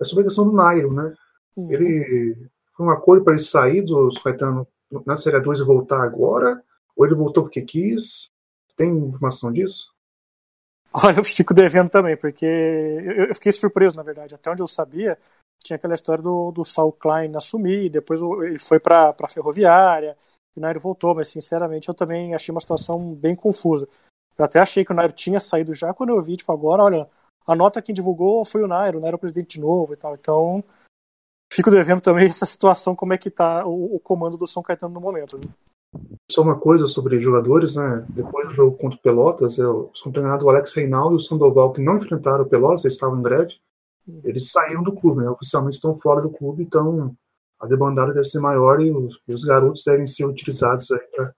[0.00, 1.12] é sobre a questão do Nairo, né?
[1.56, 1.70] Uhum.
[1.70, 4.66] Ele foi um acordo para ele sair do Caetano
[5.04, 6.62] na Série 2 e voltar agora?
[6.96, 8.30] Ou ele voltou porque quis?
[8.80, 9.92] Tem informação disso?
[10.90, 14.34] Olha, eu fico devendo também, porque eu, fiquei surpreso, na verdade.
[14.34, 15.18] Até onde eu sabia,
[15.62, 20.16] tinha aquela história do, do Saul Klein assumir, depois ele foi para a Ferroviária,
[20.56, 23.86] e o Nairo voltou, mas sinceramente eu também achei uma situação bem confusa.
[24.38, 27.06] Eu até achei que o Nairo tinha saído já, quando eu vi, tipo, agora, olha,
[27.46, 30.14] a nota que divulgou foi o Nairo, o Nairo é o presidente novo e tal.
[30.14, 30.64] Então,
[31.52, 34.94] fico devendo também essa situação, como é que tá o, o comando do São Caetano
[34.94, 35.36] no momento.
[35.36, 35.44] Né?
[36.30, 38.06] Só uma coisa sobre jogadores, né?
[38.10, 41.72] Depois do jogo contra o Pelotas, eu sou treinado o Alex Reinaldo e o Sandoval,
[41.72, 43.54] que não enfrentaram o Pelotas, eles estavam em greve,
[44.24, 45.30] eles saíram do clube, né?
[45.30, 47.14] Oficialmente estão fora do clube, então
[47.58, 51.34] a debandada deve ser maior e os, e os garotos devem ser utilizados aí para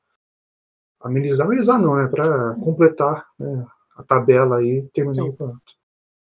[1.00, 2.06] amenizar, amenizar não, né?
[2.08, 5.28] Para completar né, a tabela aí e terminar Sim.
[5.28, 5.82] o campeonato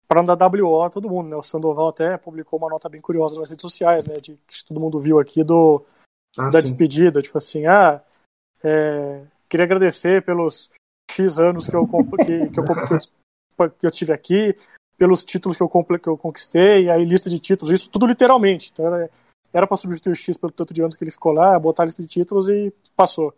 [0.06, 1.36] para não dar WO a todo mundo, né?
[1.36, 4.14] O Sandoval até publicou uma nota bem curiosa nas redes sociais, né?
[4.16, 5.84] De que todo mundo viu aqui do
[6.38, 6.68] ah, da sim.
[6.68, 8.00] despedida, tipo assim, ah,
[8.64, 10.70] é, queria agradecer pelos
[11.10, 14.56] X anos que eu, que, que, eu, que eu tive aqui,
[14.96, 18.70] pelos títulos que eu, que eu conquistei, aí lista de títulos, isso tudo literalmente.
[18.72, 18.86] Então
[19.52, 21.86] era para substituir o X pelo tanto de anos que ele ficou lá, botar a
[21.86, 23.32] lista de títulos e passou.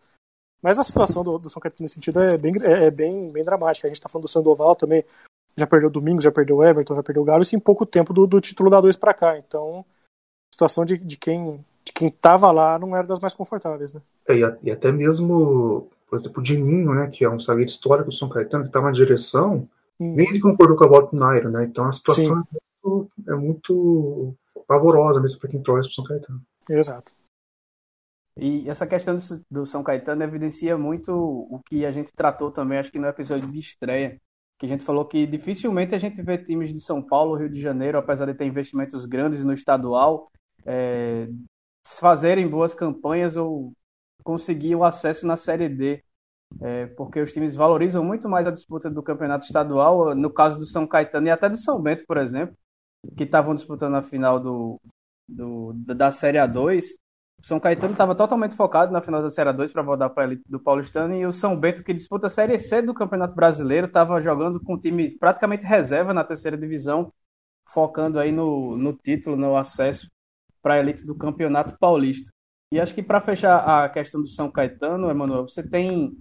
[0.63, 3.45] Mas a situação do, do São Caetano nesse sentido é bem, é, é bem, bem
[3.45, 3.87] dramática.
[3.87, 5.05] A gente está falando do Sandoval também,
[5.57, 8.41] já perdeu Domingos, já perdeu Everton, já perdeu Galo, isso em pouco tempo do, do
[8.41, 9.39] título da 2 para cá.
[9.39, 9.85] Então,
[10.53, 14.03] situação de, de quem de quem tava lá não era das mais confortáveis, né?
[14.29, 18.15] É, e, até mesmo, por exemplo, o Dininho, né, que é um zagueiro histórico do
[18.15, 19.69] São Caetano, que estava na direção,
[20.01, 20.15] hum.
[20.15, 21.65] nem ele concordou com a volta do Nairo, né?
[21.65, 24.35] Então a situação é muito, é muito,
[24.67, 26.43] pavorosa mesmo para quem torce pro São Caetano.
[26.69, 27.13] Exato.
[28.39, 32.79] E essa questão do, do São Caetano evidencia muito o que a gente tratou também,
[32.79, 34.21] acho que no episódio de estreia,
[34.59, 37.61] que a gente falou que dificilmente a gente vê times de São Paulo, Rio de
[37.61, 40.31] Janeiro, apesar de ter investimentos grandes no estadual,
[40.67, 41.29] é,
[42.01, 43.73] fazerem boas campanhas ou
[44.25, 46.03] conseguir o acesso na Série D.
[46.63, 50.67] É, porque os times valorizam muito mais a disputa do campeonato estadual, no caso do
[50.67, 52.57] São Caetano e até do São Bento, por exemplo,
[53.17, 54.81] que estavam disputando a final do,
[55.29, 56.85] do da Série A2,
[57.43, 60.37] o São Caetano estava totalmente focado na final da Série 2 para voltar para a
[60.47, 64.21] do Paulistano e o São Bento, que disputa a Série C do Campeonato Brasileiro, estava
[64.21, 67.13] jogando com um time praticamente reserva na terceira divisão,
[67.69, 70.09] focando aí no, no título, no acesso
[70.67, 72.29] para a elite do Campeonato Paulista.
[72.73, 76.13] E acho que para fechar a questão do São Caetano, Emanuel, você tem.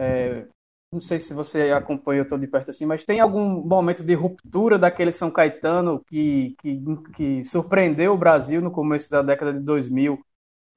[0.00, 0.46] É,
[0.90, 4.78] não sei se você acompanhou tão de perto assim, mas tem algum momento de ruptura
[4.78, 6.82] daquele São Caetano que, que,
[7.14, 10.18] que surpreendeu o Brasil no começo da década de 2000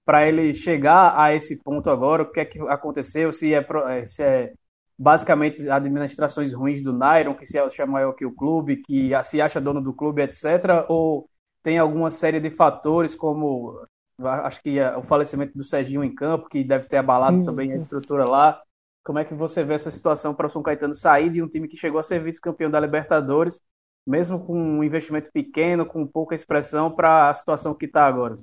[0.06, 4.06] para ele chegar a esse ponto agora, o que é que aconteceu, se é, é,
[4.06, 4.54] se é
[5.00, 9.62] basicamente administrações ruins do Nairon, que se acha maior que o clube, que se acha
[9.62, 11.30] dono do clube, etc., ou
[11.64, 13.82] tem alguma série de fatores como
[14.22, 17.46] acho que o falecimento do Serginho em campo, que deve ter abalado hum.
[17.46, 18.62] também a estrutura lá.
[19.04, 21.68] Como é que você vê essa situação para o São Caetano sair de um time
[21.68, 23.60] que chegou a ser vice-campeão da Libertadores,
[24.06, 28.38] mesmo com um investimento pequeno, com pouca expressão, para a situação que está agora?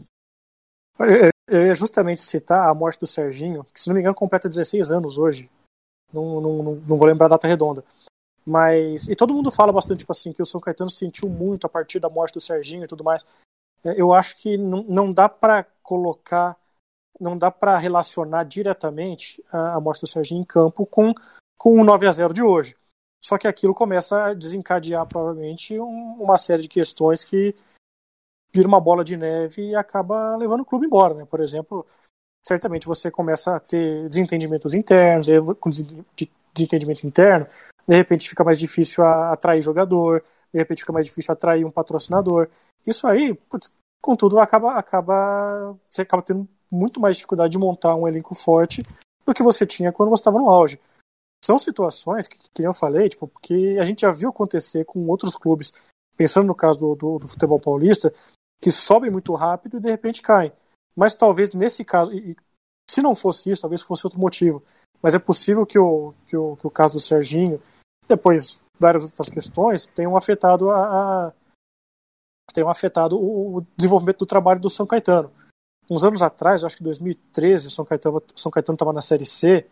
[1.48, 4.90] Eu ia justamente citar a morte do Serginho, que se não me engano completa 16
[4.90, 5.48] anos hoje.
[6.12, 7.82] Não, não, não, não vou lembrar a data redonda.
[8.44, 9.08] Mas.
[9.08, 12.00] E todo mundo fala bastante, tipo assim, que o São Caetano sentiu muito a partir
[12.00, 13.24] da morte do Serginho e tudo mais.
[13.84, 16.56] É, eu acho que não, não dá para colocar.
[17.20, 21.12] Não dá para relacionar diretamente a, a morte do Serginho em campo com,
[21.58, 22.76] com o 9 a 0 de hoje.
[23.22, 27.54] Só que aquilo começa a desencadear, provavelmente, um, uma série de questões que
[28.52, 31.14] vira uma bola de neve e acaba levando o clube embora.
[31.14, 31.26] Né?
[31.26, 31.86] Por exemplo,
[32.42, 35.28] certamente você começa a ter desentendimentos internos,
[35.60, 35.70] com
[36.54, 37.46] desentendimento interno,
[37.90, 40.22] de repente fica mais difícil atrair jogador,
[40.54, 42.48] de repente fica mais difícil atrair um patrocinador.
[42.86, 43.68] Isso aí, putz,
[44.00, 48.84] contudo, acaba, acaba, você acaba tendo muito mais dificuldade de montar um elenco forte
[49.26, 50.80] do que você tinha quando você estava no auge.
[51.44, 55.34] São situações que, que eu falei, tipo, que a gente já viu acontecer com outros
[55.34, 55.72] clubes,
[56.16, 58.14] pensando no caso do, do, do futebol paulista,
[58.62, 60.52] que sobem muito rápido e de repente caem.
[60.94, 62.36] Mas talvez nesse caso, e,
[62.88, 64.62] se não fosse isso, talvez fosse outro motivo.
[65.02, 67.60] Mas é possível que o, que o, que o caso do Serginho,
[68.10, 71.32] depois várias outras questões, tenham afetado a, a
[72.52, 75.30] tenham afetado o, desenvolvimento do trabalho do São Caetano.
[75.88, 79.26] Uns anos atrás, acho que em 2013, o São Caetano São Caetano estava na Série
[79.26, 79.66] C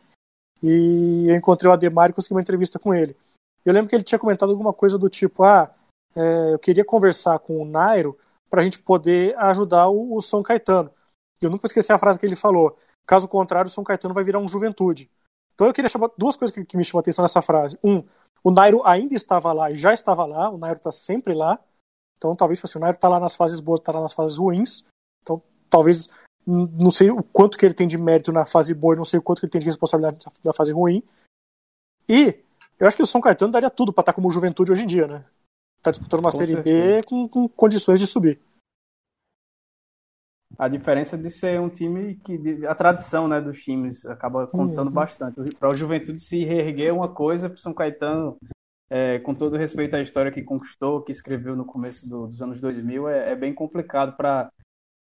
[0.63, 3.17] e eu encontrei o Ademar e consegui uma entrevista com ele.
[3.65, 5.73] Eu lembro que ele tinha comentado alguma coisa do tipo: ah,
[6.15, 8.17] é, eu queria conversar com o Nairo
[8.51, 10.91] para a gente poder ajudar o, o São Caetano.
[11.41, 14.39] Eu nunca esqueci a frase que ele falou: caso contrário, o São Caetano vai virar
[14.39, 15.11] um juventude.
[15.55, 17.79] Então eu queria chamar duas coisas que, que me chamam atenção nessa frase.
[17.83, 18.05] Um,
[18.43, 21.59] o Nairo ainda estava lá e já estava lá, o Nairo está sempre lá.
[22.17, 24.37] Então talvez tipo assim, o Nairo está lá nas fases boas, está lá nas fases
[24.37, 24.85] ruins.
[25.23, 26.09] Então talvez
[26.47, 29.23] não sei o quanto que ele tem de mérito na fase boa, não sei o
[29.23, 31.03] quanto que ele tem de responsabilidade na fase ruim.
[32.09, 32.41] E
[32.79, 34.87] eu acho que o São Caetano daria tudo para estar tá como juventude hoje em
[34.87, 35.25] dia, né?
[35.83, 36.97] Tá disputando uma com Série certeza.
[36.97, 38.41] B com, com condições de subir.
[40.57, 44.95] A diferença de ser um time que a tradição né, dos times acaba contando uhum.
[44.95, 45.37] bastante.
[45.59, 48.39] Para o Juventude se reerguer é uma coisa, para o São Caetano,
[48.89, 52.61] é, com todo respeito à história que conquistou, que escreveu no começo do, dos anos
[52.61, 54.51] 2000, é, é bem complicado para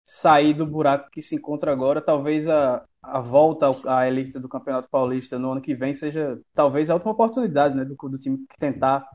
[0.05, 2.01] sair do buraco que se encontra agora.
[2.01, 6.91] Talvez a, a volta à elite do Campeonato Paulista no ano que vem seja talvez
[6.91, 9.07] a última oportunidade né, do, do time tentar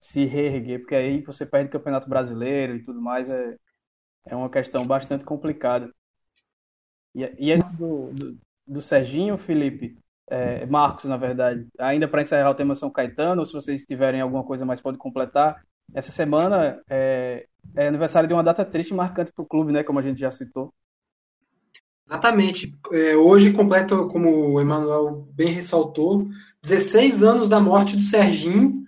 [0.00, 3.56] se reerguer, porque aí você perde o Campeonato Brasileiro e tudo mais, é,
[4.26, 5.92] é uma questão bastante complicada.
[7.14, 12.54] E, e do, do, do Serginho, Felipe, é, Marcos, na verdade, ainda para encerrar o
[12.54, 15.62] tema São Caetano, se vocês tiverem alguma coisa mais, pode completar.
[15.94, 19.82] Essa semana é, é aniversário de uma data triste marcante para o clube, né?
[19.82, 20.72] Como a gente já citou.
[22.08, 22.72] Exatamente.
[22.92, 26.28] É, hoje completa, como o Emanuel bem ressaltou,
[26.62, 28.81] 16 anos da morte do Serginho,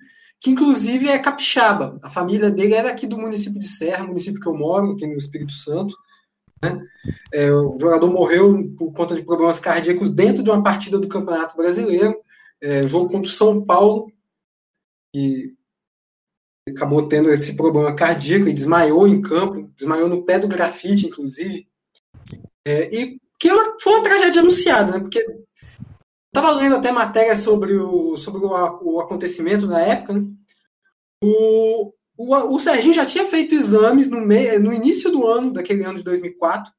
[0.45, 1.99] que inclusive é capixaba.
[2.03, 5.17] A família dele era aqui do município de Serra, município que eu moro, aqui no
[5.17, 5.97] Espírito Santo.
[6.63, 6.87] Né?
[7.33, 11.57] É, o jogador morreu por conta de problemas cardíacos dentro de uma partida do Campeonato
[11.57, 12.15] Brasileiro,
[12.61, 14.13] é, jogo contra o São Paulo,
[15.17, 15.55] e
[16.69, 21.67] acabou tendo esse problema cardíaco e desmaiou em campo, desmaiou no pé do grafite, inclusive.
[22.69, 23.49] É, e que
[23.81, 25.01] foi uma tragédia anunciada, né?
[25.01, 25.25] Porque
[26.35, 28.51] Estava lendo até matéria sobre o, sobre o,
[28.83, 30.15] o acontecimento na época.
[30.15, 30.27] Né?
[31.23, 35.85] O, o, o Serginho já tinha feito exames no, meio, no início do ano, daquele
[35.85, 36.73] ano de 2004,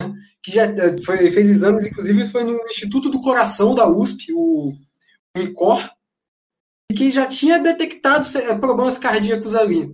[0.00, 0.14] né?
[0.40, 4.72] que já eh, foi, fez exames, inclusive foi no Instituto do Coração da USP, o
[5.36, 5.90] INCOR,
[6.92, 9.92] e que já tinha detectado eh, problemas cardíacos ali.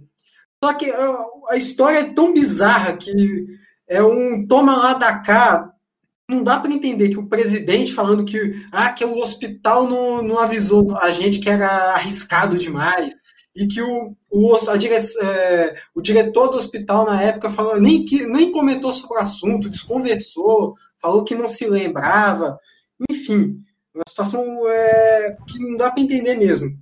[0.62, 1.16] Só que eh,
[1.48, 3.46] a história é tão bizarra que
[3.88, 5.73] é um toma lá da cá,
[6.28, 10.38] não dá para entender que o presidente falando que, ah, que o hospital não, não
[10.38, 13.14] avisou a gente que era arriscado demais
[13.54, 18.26] e que o, o, dire, é, o diretor do hospital na época falou, nem, que,
[18.26, 22.58] nem comentou sobre o assunto, desconversou, falou que não se lembrava,
[23.10, 23.62] enfim,
[23.94, 26.76] uma situação é, que não dá para entender mesmo.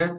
[0.00, 0.16] Né?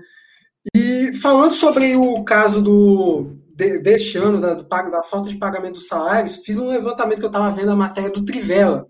[0.76, 5.74] E falando sobre o caso do, de, deste ano, da, do, da falta de pagamento
[5.74, 8.88] dos salários, fiz um levantamento que eu estava vendo a matéria do Trivela.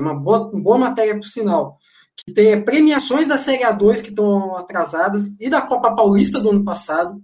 [0.00, 1.78] Uma boa, boa matéria, por sinal.
[2.16, 6.64] Que tem premiações da Série A2 que estão atrasadas e da Copa Paulista do ano
[6.64, 7.22] passado.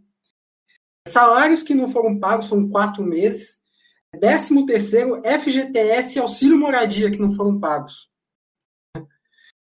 [1.06, 3.60] Salários que não foram pagos, são quatro meses.
[4.20, 8.08] 13 terceiro, FGTS e auxílio moradia que não foram pagos.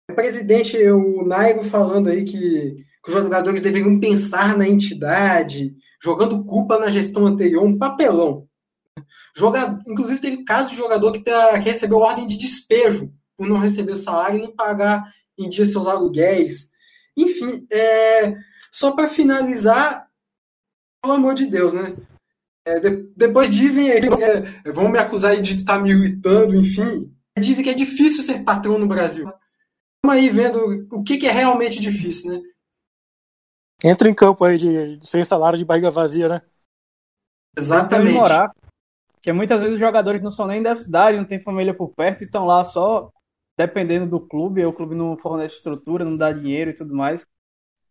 [0.09, 6.43] O presidente, o Nairo, falando aí que, que os jogadores deveriam pensar na entidade, jogando
[6.43, 8.47] culpa na gestão anterior, um papelão.
[9.35, 13.59] Jogador, inclusive, teve caso de jogador que, tá, que recebeu ordem de despejo por não
[13.59, 16.69] receber salário e não pagar em dia seus aluguéis.
[17.17, 18.35] Enfim, é,
[18.71, 20.07] só para finalizar,
[21.01, 21.95] pelo amor de Deus, né?
[22.65, 27.13] É, de, depois dizem aí, é, vão me acusar de estar me irritando, enfim.
[27.37, 29.27] Dizem que é difícil ser patrão no Brasil.
[29.27, 32.41] Estamos aí vendo o que, que, é realmente difícil, né?
[33.85, 36.41] Entra em campo aí de, de sem salário de barriga vazia, né?
[37.55, 38.13] Exatamente.
[38.13, 38.51] Morar,
[39.25, 42.21] porque muitas vezes os jogadores não são nem da cidade, não tem família por perto
[42.21, 43.09] e estão lá só
[43.57, 47.25] dependendo do clube, o clube não fornece estrutura, não dá dinheiro e tudo mais.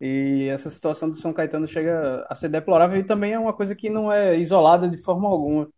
[0.01, 3.75] E essa situação do São Caetano chega a ser deplorável e também é uma coisa
[3.75, 5.69] que não é isolada de forma alguma,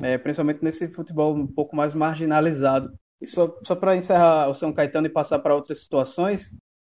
[0.00, 2.92] é, principalmente nesse futebol um pouco mais marginalizado.
[3.20, 6.50] E só, só para encerrar o São Caetano e passar para outras situações,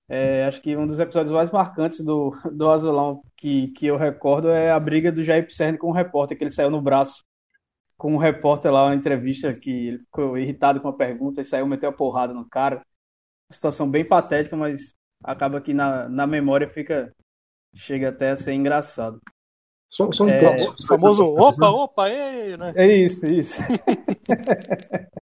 [0.09, 4.49] é, acho que um dos episódios mais marcantes do, do Azulão que, que eu recordo
[4.49, 7.23] é a briga do Jair Pisserni com o repórter, que ele saiu no braço
[7.97, 11.65] com um repórter lá, uma entrevista que ele ficou irritado com a pergunta e saiu
[11.65, 12.77] meteu a porrada no cara.
[13.49, 17.13] Uma situação bem patética, mas acaba que na, na memória fica
[17.75, 19.19] chega até a ser engraçado.
[19.89, 20.39] Só, só um é.
[20.57, 22.73] O famoso opa, opa, ei, né?
[22.75, 23.61] É isso, isso.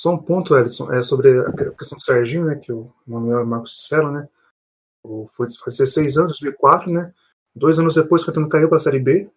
[0.00, 3.42] só um ponto, Edson, é sobre a questão do Serginho, né, que o Manuel e
[3.42, 4.26] o Marcos disseram, né?
[5.02, 7.12] Foi, foi 16 anos, 2004, né?
[7.54, 9.30] Dois anos depois, o Caetano caiu para a Série B.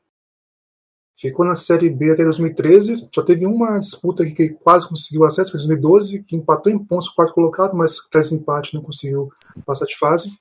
[1.19, 3.09] Ficou na Série B até 2013.
[3.13, 7.15] Só teve uma disputa que quase conseguiu acesso, foi 2012, que empatou em pontos o
[7.15, 9.29] quarto colocado, mas traz empate não conseguiu
[9.65, 10.31] passar de fase.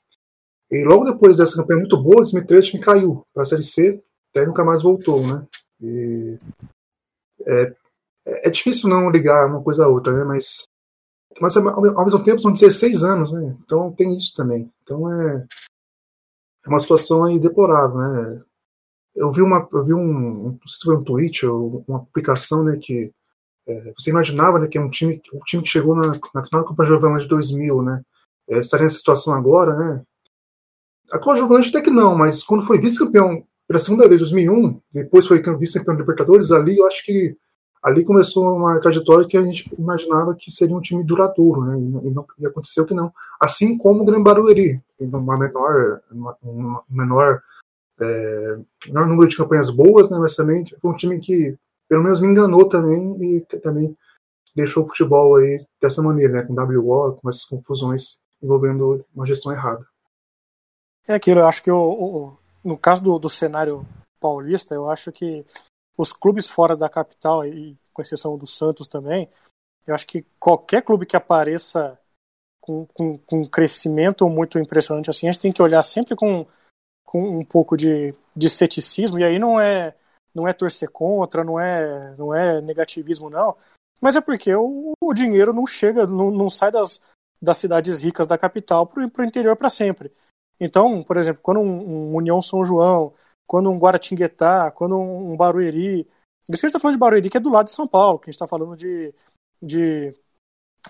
[0.71, 4.01] E logo depois dessa campanha muito boa, 2013, o caiu para a Série C,
[4.31, 5.45] até nunca mais voltou, né?
[5.81, 6.39] E
[7.45, 7.75] é,
[8.27, 10.25] é, difícil não ligar uma coisa a outra, né?
[10.25, 10.67] Mas,
[11.41, 13.57] mas ao mesmo tempo são 16 anos, né?
[13.65, 14.73] Então tem isso também.
[14.83, 15.47] Então é,
[16.67, 18.43] é uma situação aí deplorável, né?
[19.15, 22.65] Eu vi uma, eu vi um, não sei se foi um tweet ou uma publicação,
[22.65, 23.13] né, que
[23.69, 26.63] é, você imaginava, né, que é um time, um time que chegou na, na final
[26.63, 28.03] da Copa Giovanna de 2000, né,
[28.49, 30.03] é, estaria nessa situação agora, né?
[31.13, 35.27] A Copa Giovanna até que não, mas quando foi vice-campeão pela segunda vez, 2001, depois
[35.27, 37.37] foi vice-campeão da Libertadores, ali eu acho que
[37.83, 41.79] ali começou uma trajetória que a gente imaginava que seria um time duradouro, né?
[41.79, 43.13] E, não, e aconteceu que não.
[43.41, 46.01] Assim como o Gran Barueri, uma menor,
[46.43, 47.43] uma menor
[48.01, 51.57] é, menor número de campanhas boas, né, mas também foi um time que
[51.89, 53.97] pelo menos me enganou também e também
[54.55, 59.53] deixou o futebol aí dessa maneira, né, com WO, com essas confusões envolvendo uma gestão
[59.53, 59.87] errada.
[61.07, 63.87] É aquilo, eu acho que o, o no caso do, do, cenário
[64.21, 65.45] paulista, eu acho que
[66.03, 69.29] os clubes fora da capital, e com exceção do Santos também,
[69.87, 71.99] eu acho que qualquer clube que apareça
[72.61, 76.47] com, com, com um crescimento muito impressionante assim, a gente tem que olhar sempre com
[77.05, 79.95] com um pouco de, de ceticismo, e aí não é
[80.35, 83.57] não é torcer contra, não é não é negativismo não,
[84.01, 87.01] mas é porque o, o dinheiro não chega, não, não sai das,
[87.41, 90.11] das cidades ricas da capital para o interior para sempre.
[90.59, 93.13] Então, por exemplo, quando um, um, União São João,
[93.47, 96.09] quando um Guaratinguetá, quando um, Barueri, isso
[96.47, 98.25] que a gente está falando de Barueri, que é do lado de São Paulo, que
[98.25, 99.15] a gente está falando de,
[99.61, 100.15] de,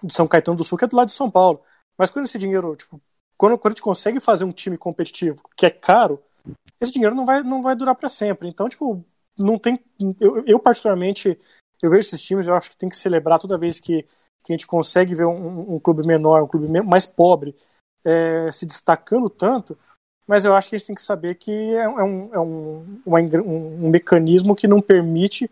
[0.03, 1.63] de São Caetano do Sul, que é do lado de São Paulo.
[1.99, 3.01] Mas quando esse dinheiro tipo,
[3.37, 6.23] quando, quando a gente consegue fazer um time competitivo que é caro,
[6.81, 8.49] esse dinheiro não vai, não vai durar para sempre.
[8.49, 9.05] Então, tipo,
[9.39, 9.83] não tem.
[10.21, 11.39] Eu, eu, particularmente,
[11.83, 14.03] eu vejo esses times, eu acho que tem que celebrar toda vez que,
[14.43, 17.57] que a gente consegue ver um, um clube menor, um clube mais pobre,
[18.05, 19.79] é, se destacando tanto.
[20.27, 23.01] Mas eu acho que a gente tem que saber que é, é, um, é um,
[23.07, 25.51] um, um mecanismo que não permite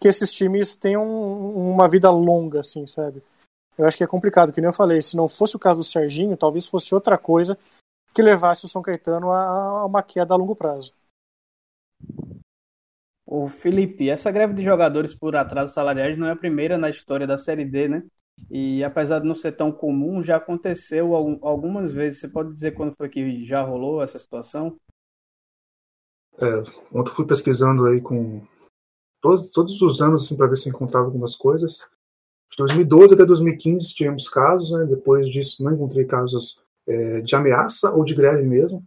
[0.00, 1.04] que esses times tenham
[1.54, 3.22] uma vida longa, assim, sabe?
[3.76, 5.84] eu acho que é complicado, que nem eu falei, se não fosse o caso do
[5.84, 7.58] Serginho, talvez fosse outra coisa
[8.14, 10.92] que levasse o São Caetano a uma queda a longo prazo.
[13.26, 17.26] O Felipe, essa greve de jogadores por atraso salariais não é a primeira na história
[17.26, 18.04] da Série D, né?
[18.50, 22.20] E apesar de não ser tão comum, já aconteceu algumas vezes.
[22.20, 24.76] Você pode dizer quando foi que já rolou essa situação?
[26.40, 26.62] É,
[26.92, 28.44] ontem fui pesquisando aí com
[29.20, 31.78] todos, todos os anos assim, para ver se encontrava algumas coisas.
[32.50, 34.84] De 2012 até 2015 tivemos casos, né?
[34.84, 38.84] depois disso não encontrei casos é, de ameaça ou de greve mesmo.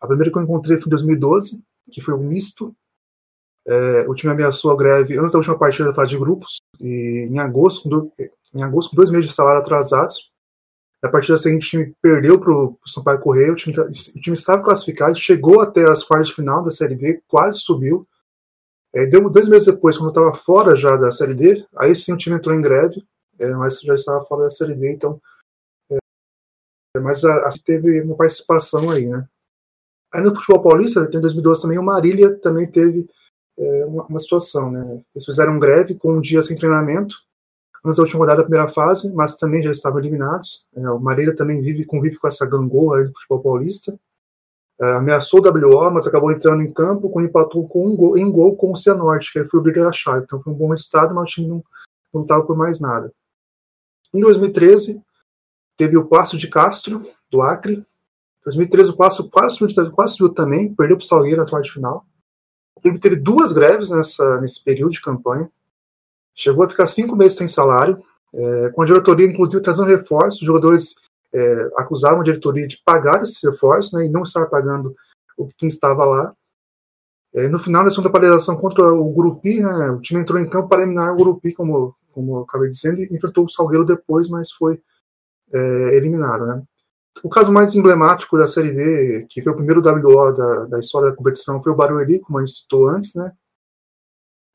[0.00, 2.74] A primeira que eu encontrei foi em 2012, que foi um misto.
[3.70, 7.28] É, o time ameaçou a greve antes da última partida da fase de grupos, e
[7.30, 8.10] em agosto,
[8.54, 10.30] em agosto com dois meses de salário atrasados.
[11.02, 14.62] Na partida seguinte, o time perdeu para o Sampaio Correio, o time, o time estava
[14.62, 18.08] classificado, chegou até as quartas de final da Série D, quase subiu,
[18.94, 22.16] é, deu dois meses depois, quando estava fora já da Série D, aí sim o
[22.16, 23.02] time entrou em greve,
[23.38, 25.20] é, mas já estava fora da Série D, então.
[25.92, 29.28] É, mas a, a, teve uma participação aí, né?
[30.12, 33.08] Aí no futebol paulista, em 2012 também, o Marília também teve
[33.58, 35.02] é, uma, uma, situação, né?
[35.14, 37.16] Eles fizeram greve com um dia sem treinamento,
[37.84, 40.68] da última rodada da primeira fase, mas também já estavam eliminados.
[40.76, 43.98] É, o Marília também vive convive com essa gangorra do futebol paulista.
[44.80, 48.30] é, ameaçou o WO, mas acabou entrando em campo, com empatou com um gol, em
[48.30, 50.24] gol com o Cianorte, que aí foi o da chave.
[50.24, 51.64] Então foi um bom resultado, mas o time não,
[52.12, 53.12] não lutava por mais nada.
[54.14, 55.02] Em 2013,
[55.76, 57.74] teve o Passo de Castro, do Acre.
[57.74, 57.84] Em
[58.44, 62.06] 2013 o Passo quase subiu, quase subiu também, perdeu para o Salgueiro na parte final.
[62.84, 65.50] Ele teve duas greves nessa, nesse período de campanha.
[66.34, 68.02] Chegou a ficar cinco meses sem salário,
[68.34, 70.40] é, com a diretoria, inclusive, trazendo reforços.
[70.40, 70.94] Os jogadores
[71.32, 74.94] é, acusavam a diretoria de pagar esses reforços né, e não estar pagando
[75.36, 76.34] o quem estava lá.
[77.34, 80.68] É, no final da segunda paralisação contra o Gurupi, né, o time entrou em campo
[80.68, 84.50] para eliminar o Gurupi, como, como eu acabei dizendo, e enfrentou o Salgueiro depois, mas
[84.50, 84.80] foi
[85.52, 86.46] é, eliminado.
[86.46, 86.62] Né.
[87.22, 91.10] O caso mais emblemático da Série D, que foi o primeiro WO da, da história
[91.10, 93.32] da competição, foi o Barueri, como a gente citou antes, né?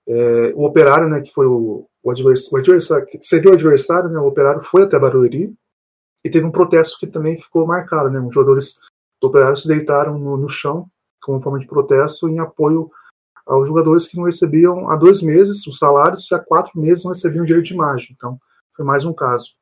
[0.07, 4.09] É, o Operário, né, que foi o, o, adversário, o adversário, que seria o adversário,
[4.09, 5.53] né, o Operário foi até Barueri,
[6.23, 8.19] e teve um protesto que também ficou marcado, né?
[8.19, 8.79] Os jogadores
[9.21, 10.87] do Operário se deitaram no, no chão
[11.21, 12.89] como forma de protesto em apoio
[13.45, 17.11] aos jogadores que não recebiam há dois meses os salários e há quatro meses não
[17.11, 18.09] recebiam direito de imagem.
[18.15, 18.37] Então,
[18.75, 19.55] foi mais um caso.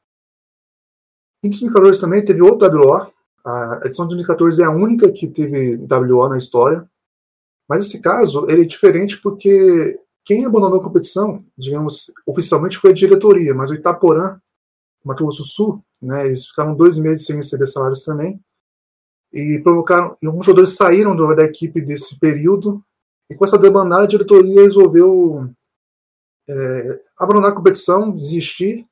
[1.43, 3.11] Em 2014 também teve outro WO.
[3.43, 6.87] A edição de 2014 é a única que teve WO na história.
[7.67, 12.93] Mas esse caso ele é diferente porque quem abandonou a competição, digamos, oficialmente foi a
[12.93, 14.39] diretoria, mas o Itaporã,
[15.03, 18.39] Mato Grosso Sul, né, eles ficaram dois meses sem receber salários também,
[19.33, 22.83] e provocaram, e alguns jogadores saíram da equipe desse período,
[23.29, 25.49] e com essa debandada a diretoria resolveu
[26.49, 28.85] é, abandonar a competição, desistir.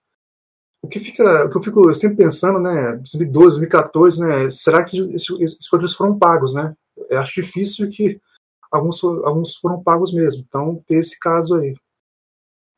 [0.81, 4.97] O que fica, o que eu fico sempre pensando, né, 2012, 2014, né, será que
[5.09, 6.73] esses, jogadores foram pagos, né?
[7.09, 8.19] Eu acho difícil que
[8.71, 10.43] alguns, alguns foram pagos mesmo.
[10.47, 11.75] Então, tem esse caso aí.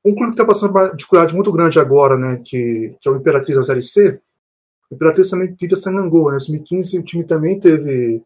[0.03, 3.17] Um clube que está passando uma dificuldade muito grande agora, né, que, que é o
[3.17, 4.19] Imperatriz da Série C,
[4.91, 5.89] o Imperatriz também vive essa.
[5.89, 6.01] Né?
[6.01, 8.21] Em 2015 o time também teve,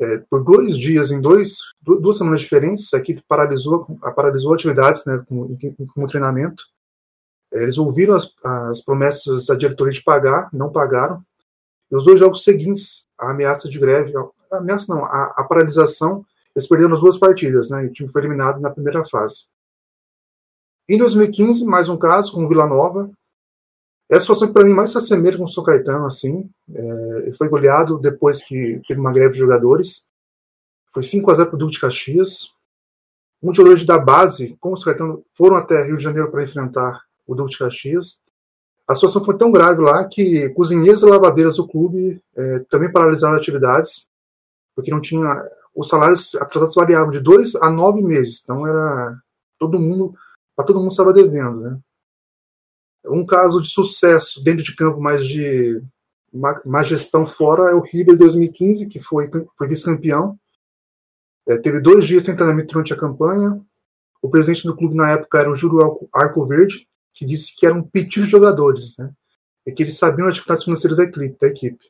[0.00, 5.24] é, por dois dias, em dois, duas semanas diferentes, a equipe paralisou, paralisou atividades né,
[5.26, 5.56] como,
[5.94, 6.64] como treinamento.
[7.54, 11.22] Eles ouviram as, as promessas da diretoria de pagar, não pagaram.
[11.90, 16.24] E os dois jogos seguintes, a ameaça de greve, a ameaça não, a, a paralisação,
[16.54, 17.84] eles perderam as duas partidas, né?
[17.84, 19.44] E o time foi eliminado na primeira fase.
[20.88, 23.10] Em 2015, mais um caso com o Vila Nova.
[24.10, 26.50] É a situação que para mim mais se assemelha com o São Caetano, assim.
[26.72, 30.06] É, foi goleado depois que teve uma greve de jogadores.
[30.92, 32.52] Foi 5 a 0 para o Duque de Caxias.
[33.42, 37.02] Muitos jogadores da base, como o São Caetano, foram até Rio de Janeiro para enfrentar
[37.26, 38.22] o Duque de Caxias.
[38.86, 43.36] A situação foi tão grave lá que cozinheiros e lavadeiras do clube é, também paralisaram
[43.36, 44.06] atividades,
[44.74, 45.26] porque não tinha.
[45.74, 48.40] Os salários atrasados variavam de dois a nove meses.
[48.42, 49.18] Então era
[49.58, 50.14] todo mundo
[50.56, 51.60] para todo mundo estava devendo.
[51.60, 51.80] Né?
[53.06, 55.82] Um caso de sucesso dentro de campo, mas de
[56.64, 60.36] má gestão fora, é o River 2015, que foi, foi vice-campeão.
[61.46, 63.60] É, teve dois dias sem treinamento durante a campanha.
[64.20, 67.82] O presidente do clube na época era o Júlio Arco Verde, que disse que era
[67.84, 69.12] pedido de jogadores, né?
[69.66, 71.36] E que eles sabiam as dificuldades financeiras da equipe.
[71.40, 71.84] Da equipe.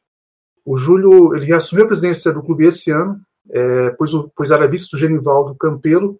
[0.64, 3.20] O Júlio ele reassumiu a presidência do clube esse ano,
[3.50, 6.18] é, pois, pois era vice do Genivaldo Campelo,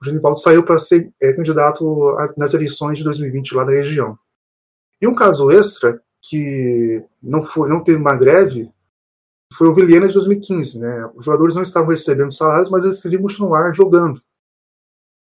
[0.00, 4.16] o Genivaldo saiu para ser é, candidato nas eleições de 2020 lá da região.
[5.00, 8.70] E um caso extra, que não, foi, não teve uma greve,
[9.54, 10.78] foi o Vilhena de 2015.
[10.78, 11.10] Né?
[11.16, 14.22] Os jogadores não estavam recebendo salários, mas eles queriam continuar jogando.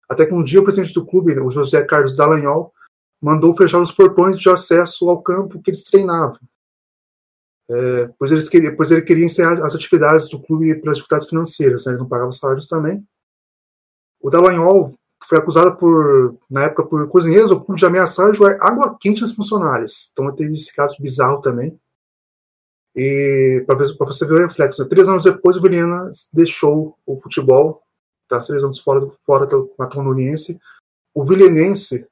[0.08, 2.72] Até que um dia o presidente do clube, o José Carlos Dallagnol,
[3.24, 6.38] mandou fechar os portões de acesso ao campo que eles treinavam.
[7.70, 11.86] É, pois, eles queriam, pois ele queria encerrar as atividades do clube pelas dificuldades financeiras.
[11.86, 11.92] Né?
[11.92, 13.02] Ele não pagava salários também.
[14.20, 14.94] O Dallagnol
[15.26, 20.10] foi acusado por, na época, por cozinheiros ou de ameaçar jogar água quente nas funcionárias.
[20.12, 21.80] Então teve esse caso bizarro também.
[22.94, 24.88] E para você ver o reflexo, né?
[24.88, 27.82] três anos depois o Vilhena deixou o futebol,
[28.24, 30.60] está três anos fora, fora do Matonuniense.
[31.14, 32.06] O Vilhenense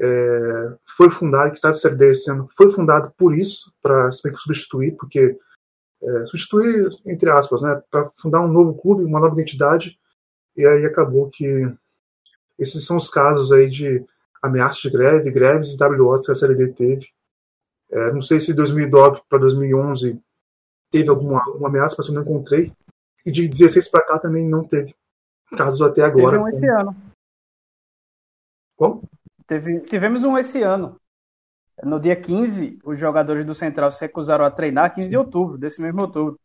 [0.00, 4.96] é, foi fundado, que está de Série esse ano, foi fundado por isso, para substituir,
[4.96, 5.38] porque
[6.02, 9.98] é, substituir, entre aspas, né, para fundar um novo clube, uma nova identidade,
[10.56, 11.44] e aí acabou que
[12.58, 14.04] esses são os casos aí de
[14.42, 17.08] ameaças de greve, greves e WOs que a CLD teve.
[17.90, 20.20] É, não sei se 2009 para 2011
[20.90, 22.72] teve alguma uma ameaça, mas eu não encontrei.
[23.26, 24.94] E de 16 para cá também não teve
[25.56, 26.32] casos até agora.
[26.32, 26.94] Teve um esse ano.
[28.76, 29.02] Como?
[29.46, 31.00] Teve, tivemos um esse ano.
[31.82, 35.10] No dia 15, os jogadores do Central se recusaram a treinar, 15 Sim.
[35.10, 36.38] de outubro, desse mesmo outubro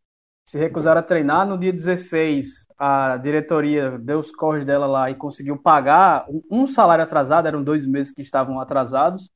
[0.49, 1.47] se recusaram a treinar.
[1.47, 7.03] No dia 16, a diretoria deu os corres dela lá e conseguiu pagar um salário
[7.03, 9.29] atrasado, eram dois meses que estavam atrasados.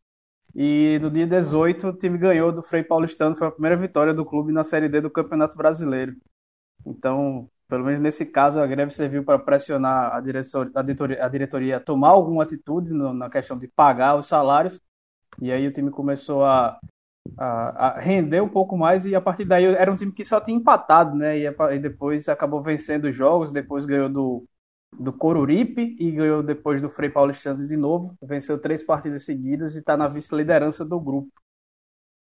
[0.55, 4.25] E no dia 18, o time ganhou do Frei Paulistano, foi a primeira vitória do
[4.25, 6.15] clube na Série D do Campeonato Brasileiro.
[6.85, 11.27] Então, Pelo menos nesse caso, a greve serviu para pressionar a, direção, a, diretoria, a
[11.27, 14.79] diretoria a tomar alguma atitude no, na questão de pagar os salários.
[15.41, 16.77] E aí o time começou a,
[17.35, 20.39] a, a, render um pouco mais e a partir daí era um time que só
[20.39, 21.35] tinha empatado, né?
[21.39, 24.45] E, e depois acabou vencendo os jogos, depois ganhou do,
[24.99, 28.15] do Coruripe e ganhou depois do Frei Paulistano de novo.
[28.21, 31.31] Venceu três partidas seguidas e está na vice-liderança do grupo.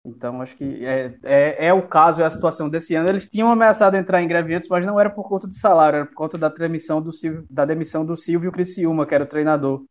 [0.07, 3.09] Então, acho que é, é, é, o caso, é a situação desse ano.
[3.09, 6.07] Eles tinham ameaçado entrar em greve antes, mas não era por conta de salário, era
[6.07, 9.83] por conta da demissão do Silvio, da demissão do Silvio Criciúma, que era o treinador.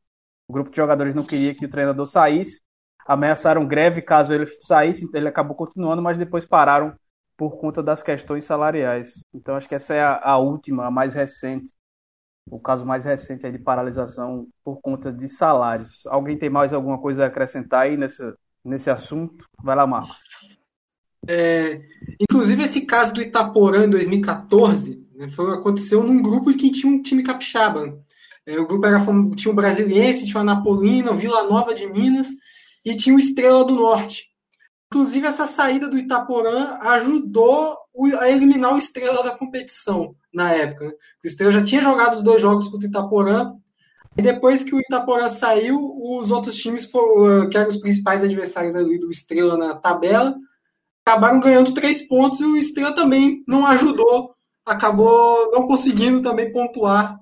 [0.47, 2.61] O grupo de jogadores não queria que o treinador saísse,
[3.07, 6.95] ameaçaram greve caso ele saísse, então ele acabou continuando, mas depois pararam
[7.35, 9.25] por conta das questões salariais.
[9.33, 11.69] Então, acho que essa é a, a última, a mais recente,
[12.49, 16.05] o caso mais recente de paralisação por conta de salários.
[16.07, 19.45] Alguém tem mais alguma coisa a acrescentar aí nessa, nesse assunto.
[19.61, 20.17] Vai lá, Marcos.
[21.27, 21.81] É,
[22.19, 27.01] inclusive, esse caso do Itaporã em 2014 né, foi, aconteceu num grupo que tinha um
[27.01, 27.97] time capixaba.
[28.45, 28.99] É, o grupo era,
[29.35, 32.29] tinha o Brasiliense, tinha o Anapolina, o Vila Nova de Minas
[32.83, 34.27] e tinha o Estrela do Norte.
[34.87, 37.77] Inclusive, essa saída do Itaporã ajudou
[38.19, 40.85] a eliminar o Estrela da competição na época.
[40.85, 40.91] Né?
[41.23, 43.53] O Estrela já tinha jogado os dois jogos contra o Itaporã
[44.17, 48.75] e depois que o Itaporã saiu, os outros times, foram, que eram os principais adversários
[48.75, 50.35] ali do Estrela na tabela,
[51.05, 54.35] acabaram ganhando três pontos e o Estrela também não ajudou,
[54.65, 57.19] acabou não conseguindo também pontuar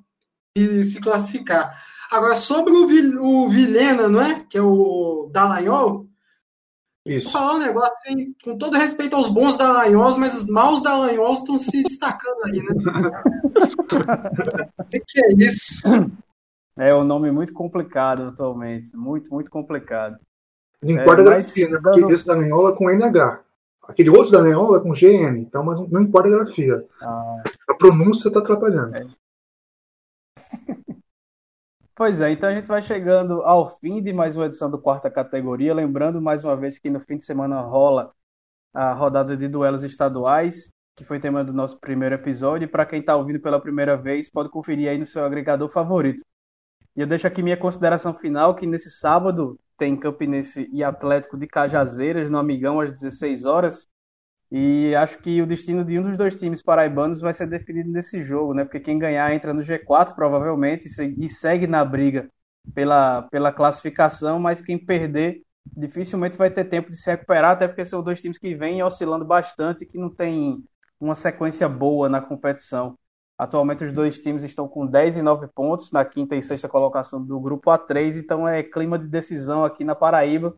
[0.56, 1.76] e se classificar.
[2.12, 4.46] Agora, sobre o, o Vilhena, não é?
[4.50, 6.08] Que é o Dallagnol,
[7.06, 7.32] isso.
[7.32, 8.36] Vou falar um negócio, hein?
[8.44, 12.66] com todo respeito aos bons Dallagnol, mas os maus Dallagnol estão se destacando aí, né?
[14.78, 15.82] O que é isso?
[16.78, 18.95] É um nome muito complicado atualmente.
[18.95, 20.17] Muito, muito complicado.
[20.82, 21.80] Não importa é, a grafia, né?
[21.82, 22.11] Porque dando...
[22.11, 23.43] esse da Nenhola é com NH.
[23.84, 25.39] Aquele outro da Nenhola é com GN.
[25.39, 26.86] Então, mas não importa a grafia.
[27.01, 27.43] Ah.
[27.69, 28.95] A pronúncia está atrapalhando.
[28.95, 29.03] É.
[31.93, 35.07] Pois é, então a gente vai chegando ao fim de mais uma edição do quarta
[35.07, 35.72] categoria.
[35.72, 38.11] Lembrando mais uma vez que no fim de semana rola
[38.74, 42.67] a rodada de duelos estaduais, que foi tema do nosso primeiro episódio.
[42.67, 46.26] Para quem está ouvindo pela primeira vez, pode conferir aí no seu agregador favorito.
[46.96, 51.48] E eu deixo aqui minha consideração final, que nesse sábado tem Campinense e Atlético de
[51.48, 53.89] Cajazeiras, no Amigão, às 16 horas.
[54.52, 58.22] E acho que o destino de um dos dois times paraibanos vai ser definido nesse
[58.22, 58.66] jogo, né?
[58.66, 60.88] Porque quem ganhar entra no G4, provavelmente,
[61.18, 62.30] e segue na briga
[62.74, 67.86] pela, pela classificação, mas quem perder dificilmente vai ter tempo de se recuperar, até porque
[67.86, 70.64] são dois times que vêm oscilando bastante e que não tem
[71.00, 72.98] uma sequência boa na competição.
[73.42, 77.20] Atualmente os dois times estão com 10 e 9 pontos na quinta e sexta colocação
[77.20, 80.56] do grupo A3, então é clima de decisão aqui na Paraíba.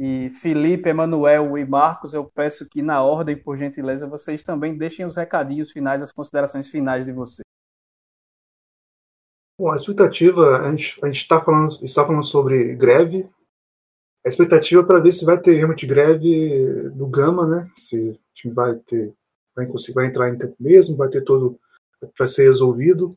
[0.00, 5.06] E Felipe, Emanuel e Marcos, eu peço que na ordem, por gentileza, vocês também deixem
[5.06, 7.44] os recadinhos finais, as considerações finais de vocês.
[9.56, 13.30] Bom, a expectativa, a gente está falando, está falando sobre greve.
[14.26, 17.70] A expectativa é para ver se vai ter realmente greve do Gama, né?
[17.76, 19.14] Se o time vai ter,
[19.54, 21.60] vai, vai entrar em campo mesmo, vai ter todo
[22.18, 23.16] vai ser resolvido.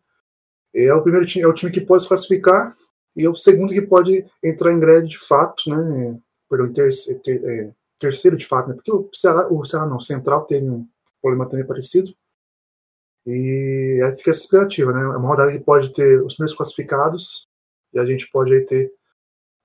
[0.73, 2.75] É o primeiro time, é o time que pode se classificar
[3.15, 6.19] e é o segundo que pode entrar em greve de fato, né?
[6.49, 6.89] Perdão, ter,
[7.23, 8.75] ter, é, terceiro de fato, né?
[8.75, 10.87] Porque o Ceará, o Ceará não, o Central teve um
[11.21, 12.13] problema também parecido.
[13.25, 15.01] E aí fica essa expectativa, né?
[15.01, 17.47] É uma rodada que pode ter os primeiros classificados
[17.93, 18.93] e a gente pode aí ter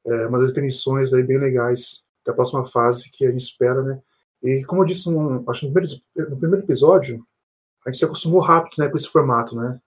[0.06, 4.02] é, umas definições aí bem legais da próxima fase que a gente espera, né?
[4.42, 7.24] E como eu disse, um, acho no primeiro, no primeiro episódio,
[7.84, 9.80] a gente se acostumou rápido né, com esse formato, né?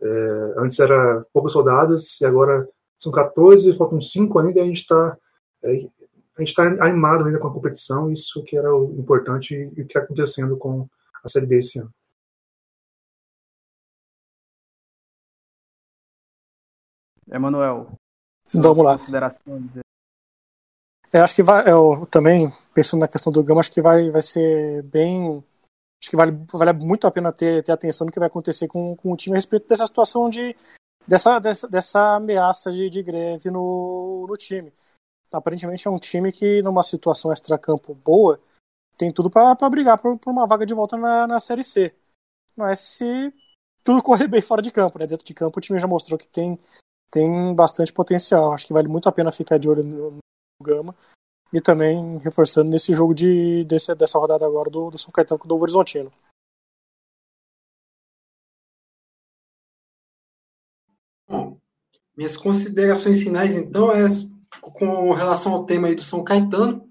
[0.00, 4.80] É, antes era poucos soldados e agora são 14, faltam 5 ainda e a gente
[4.80, 5.16] está
[5.64, 5.88] é,
[6.36, 9.74] a gente está animado ainda com a competição, isso que era o importante e o
[9.74, 10.88] que está acontecendo com
[11.22, 11.92] a Série B esse ano.
[17.30, 17.92] Emanuel,
[18.52, 18.98] vamos lá.
[18.98, 19.70] Considerações.
[21.12, 24.22] É, acho que vai, eu também pensando na questão do Gama, acho que vai, vai
[24.22, 25.44] ser bem
[26.02, 28.96] acho que vale, vale muito a pena ter, ter atenção no que vai acontecer com,
[28.96, 30.56] com o time a respeito dessa situação de
[31.06, 34.72] dessa, dessa, dessa ameaça de, de greve no, no time.
[35.32, 38.40] Aparentemente é um time que, numa situação extracampo boa,
[38.98, 41.94] tem tudo para brigar por, por, uma vaga de volta na, na Série C.
[42.56, 43.32] Mas se
[43.84, 45.06] tudo correr bem fora de campo, né?
[45.06, 46.58] Dentro de campo o time já mostrou que tem,
[47.12, 48.52] tem bastante potencial.
[48.52, 50.18] Acho que vale muito a pena ficar de olho no, no
[50.60, 50.96] Gama
[51.52, 55.46] e também reforçando nesse jogo de, desse, dessa rodada agora do, do São Caetano com
[55.46, 56.10] o Novo Horizontino.
[61.28, 61.58] Bom,
[62.16, 64.06] minhas considerações finais, então, é
[64.60, 66.88] com relação ao tema aí do São Caetano.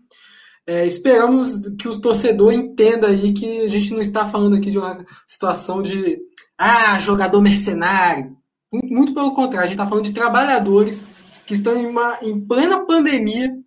[0.67, 4.77] É, esperamos que o torcedor entenda aí que a gente não está falando aqui de
[4.77, 6.19] uma situação de
[6.57, 8.37] ah, jogador mercenário.
[8.71, 11.05] Muito, pelo contrário, a gente está falando de trabalhadores
[11.45, 13.60] que estão em, uma, em plena pandemia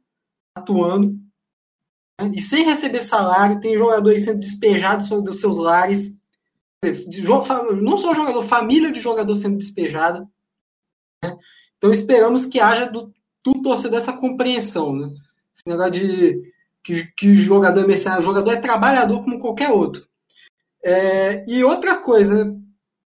[0.55, 1.25] atuando
[2.21, 6.15] né, e sem receber salário, tem jogadores sendo despejados dos seus lares,
[7.81, 10.29] não só jogador, família de jogador sendo despejada.
[11.23, 11.37] Né?
[11.77, 14.95] Então esperamos que haja do, do torcedor essa compreensão.
[14.95, 15.09] Né?
[15.53, 16.53] Esse negócio de
[16.83, 20.07] que, que jogador é mercenário, jogador é trabalhador como qualquer outro.
[20.85, 22.55] É, e outra coisa,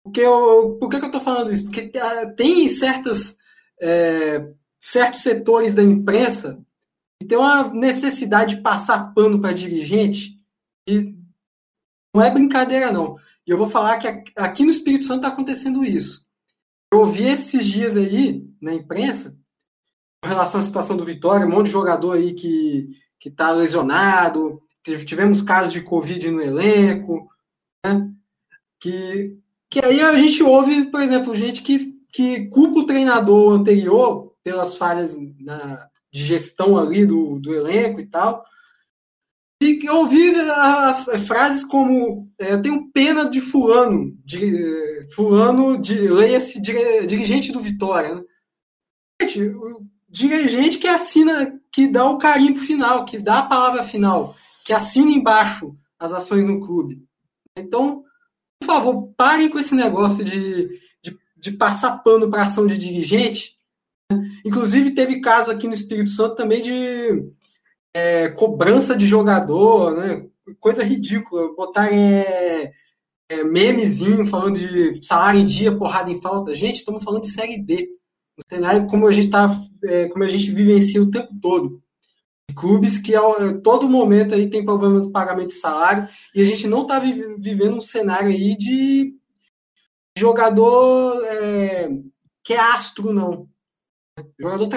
[0.02, 1.64] porque eu, por que, eu estou falando isso?
[1.64, 1.92] Porque
[2.34, 3.36] tem certas,
[3.78, 4.48] é,
[4.80, 6.58] certos setores da imprensa
[7.20, 10.40] que tem uma necessidade de passar pano para dirigente
[10.88, 11.16] e
[12.14, 13.16] não é brincadeira, não.
[13.46, 14.06] E eu vou falar que
[14.36, 16.26] aqui no Espírito Santo está acontecendo isso.
[16.92, 19.36] Eu ouvi esses dias aí na imprensa,
[20.22, 24.62] com relação à situação do Vitória, um monte de jogador aí que que está lesionado,
[24.82, 27.28] tivemos casos de Covid no elenco,
[27.84, 28.10] né?
[28.80, 29.36] que,
[29.68, 34.76] que aí a gente ouve, por exemplo, gente que, que culpa o treinador anterior pelas
[34.76, 38.44] falhas na, de gestão ali do, do elenco e tal,
[39.60, 45.76] e que ouvi a, a, frases como é, eu tenho pena de fulano, de, fulano
[45.76, 48.14] de leia-se dirigente do Vitória.
[48.14, 48.22] Né?
[49.22, 49.52] Gente,
[50.08, 55.10] dirigente que assina, que dá o carimbo final, que dá a palavra final, que assina
[55.10, 57.02] embaixo as ações no clube.
[57.56, 58.04] Então,
[58.60, 60.68] por favor, parem com esse negócio de,
[61.02, 63.57] de, de passar pano para ação de dirigente.
[64.44, 67.30] Inclusive, teve caso aqui no Espírito Santo também de
[67.94, 70.26] é, cobrança de jogador, né?
[70.60, 71.54] coisa ridícula.
[71.54, 72.72] Botar é,
[73.28, 76.54] é, memezinho falando de salário em dia, porrada em falta.
[76.54, 77.98] Gente, estamos falando de Série D
[78.38, 79.50] um cenário como a gente tá,
[79.84, 81.82] é, como a gente vivencia o tempo todo.
[82.56, 83.22] Clubes que a
[83.62, 87.76] todo momento aí tem problemas de pagamento de salário e a gente não está vivendo
[87.76, 89.14] um cenário aí de
[90.16, 91.88] jogador é,
[92.42, 93.48] que é astro, não.
[94.38, 94.68] Jogador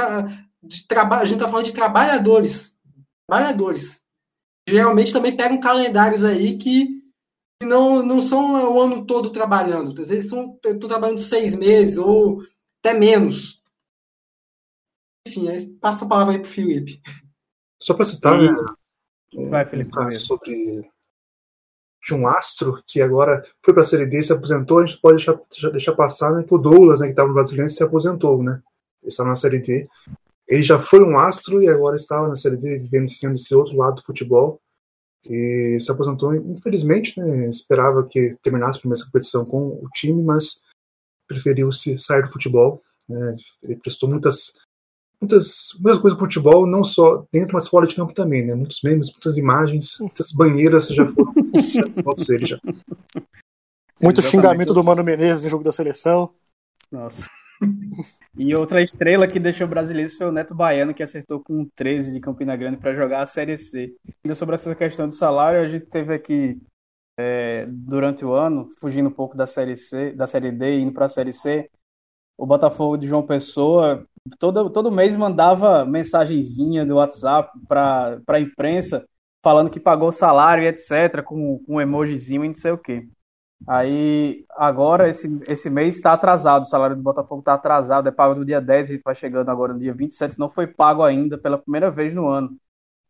[0.64, 2.76] de trabalho, a gente está falando de trabalhadores.
[3.28, 4.04] Trabalhadores.
[4.68, 7.02] Geralmente também pegam calendários aí que
[7.64, 9.90] não, não são o ano todo trabalhando.
[10.02, 12.42] Às vezes estão, trabalhando seis meses ou
[12.80, 13.62] até menos.
[15.28, 17.02] Enfim, aí passa a palavra aí para o Felipe.
[17.82, 18.50] Só para citar, né,
[19.50, 20.92] Vai, Felipe, um caso sobre
[22.04, 25.00] de um astro que agora foi para a Série D e se aposentou, a gente
[25.00, 25.40] pode deixar,
[25.72, 28.62] deixar passar né, que o Douglas, né, que estava no Brasileiro, se aposentou, né?
[29.02, 29.88] Ele estava na Série D.
[30.48, 33.96] Ele já foi um astro e agora estava na Série D, vivenciando esse outro lado
[33.96, 34.60] do futebol.
[35.26, 40.62] E se aposentou, infelizmente, né, esperava que terminasse a primeira competição com o time, mas
[41.28, 42.82] preferiu se sair do futebol.
[43.08, 43.36] Né?
[43.64, 44.54] Ele prestou muitas,
[45.22, 48.46] muitas, muitas coisas para o futebol, não só dentro, mas fora de campo também.
[48.46, 48.56] Né?
[48.56, 51.34] Muitos memes, muitas imagens, muitas banheiras já foram
[52.04, 52.60] fotos dele já.
[54.02, 54.32] Muito Exatamente.
[54.32, 56.34] xingamento do Mano Menezes no jogo da seleção.
[56.92, 57.30] Nossa.
[58.38, 62.20] E outra estrela que deixou brasileiros foi o Neto Baiano, que acertou com 13 de
[62.20, 63.94] Campina Grande para jogar a Série C.
[64.24, 66.60] Ainda sobre essa questão do salário, a gente teve aqui
[67.20, 71.06] é, durante o ano, fugindo um pouco da série C, da série D indo para
[71.06, 71.70] a série C,
[72.38, 74.08] o Botafogo de João Pessoa
[74.40, 79.06] todo, todo mês mandava mensagenzinha do WhatsApp para a imprensa
[79.44, 83.08] falando que pagou salário e etc, com, com um emojizinho e não sei o quê.
[83.68, 88.36] Aí, agora, esse, esse mês está atrasado, o salário do Botafogo está atrasado, é pago
[88.36, 91.38] no dia 10, a gente vai chegando agora no dia 27, não foi pago ainda
[91.38, 92.58] pela primeira vez no ano.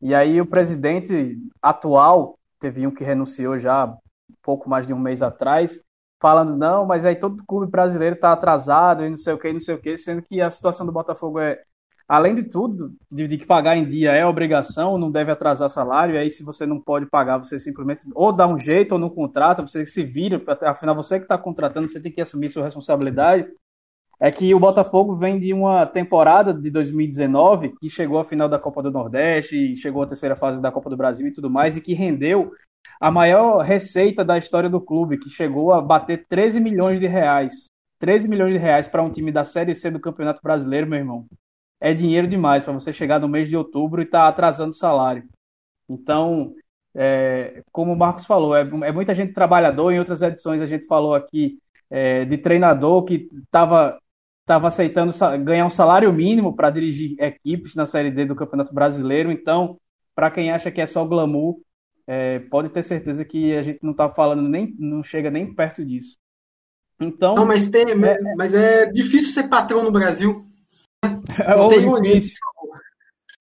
[0.02, 3.95] E aí o presidente atual teve um que renunciou já
[4.41, 5.80] pouco mais de um mês atrás,
[6.20, 9.60] falando, não, mas aí todo clube brasileiro está atrasado e não sei o que, não
[9.60, 11.64] sei o que, sendo que a situação do Botafogo é,
[12.08, 16.16] além de tudo, de, de, que pagar em dia é obrigação, não deve atrasar salário,
[16.16, 19.10] e aí se você não pode pagar, você simplesmente ou dá um jeito ou não
[19.10, 23.47] contrata, você se vira, afinal você que está contratando, você tem que assumir sua responsabilidade.
[24.20, 28.60] É que o Botafogo vem de uma temporada de 2019 que chegou à final da
[28.60, 31.82] Copa do Nordeste, chegou à terceira fase da Copa do Brasil e tudo mais, e
[31.82, 32.52] que rendeu
[32.99, 37.66] a maior receita da história do clube, que chegou a bater 13 milhões de reais.
[37.97, 41.26] 13 milhões de reais para um time da Série C do Campeonato Brasileiro, meu irmão.
[41.82, 45.23] É dinheiro demais para você chegar no mês de outubro e estar tá atrasando salário.
[45.89, 46.53] Então,
[46.95, 49.91] é, como o Marcos falou, é, é, muita gente trabalhador.
[49.91, 51.57] Em outras edições a gente falou aqui
[51.89, 53.99] é, de treinador que estava
[54.45, 55.13] tava aceitando
[55.43, 59.32] ganhar um salário mínimo para dirigir equipes na Série D do Campeonato Brasileiro.
[59.32, 59.79] Então,
[60.13, 61.59] para quem acha que é só glamour,
[62.05, 65.86] é, pode ter certeza que a gente não está falando nem, não chega nem perto
[65.86, 66.17] disso.
[66.99, 70.45] Então, não, mas, tem, é, mas é difícil ser patrão no Brasil.
[71.04, 72.38] É não tem difícil.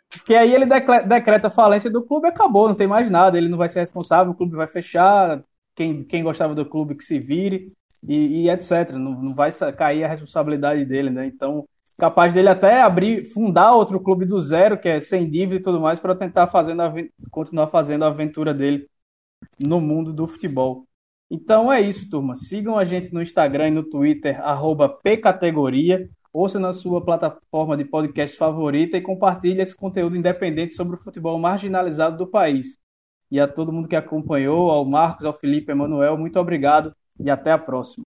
[0.08, 0.66] Porque aí ele
[1.06, 4.32] decreta a falência do clube acabou, não tem mais nada, ele não vai ser responsável,
[4.32, 5.42] o clube vai fechar,
[5.74, 7.72] quem, quem gostava do clube que se vire.
[8.06, 8.92] e, e etc.
[8.92, 11.26] Não, não vai cair a responsabilidade dele, né?
[11.26, 11.66] Então,
[11.98, 15.80] capaz dele até abrir, fundar outro clube do zero, que é sem dívida e tudo
[15.80, 16.82] mais, para tentar fazendo
[17.30, 18.88] continuar fazendo a aventura dele
[19.58, 20.86] no mundo do futebol.
[21.30, 22.36] Então é isso, turma.
[22.36, 24.40] Sigam a gente no Instagram e no Twitter,
[25.02, 26.08] pcategoria.
[26.32, 31.38] Ouça na sua plataforma de podcast favorita e compartilhe esse conteúdo independente sobre o futebol
[31.38, 32.78] marginalizado do país.
[33.30, 37.30] E a todo mundo que acompanhou, ao Marcos, ao Felipe, ao Emanuel, muito obrigado e
[37.30, 38.04] até a próxima.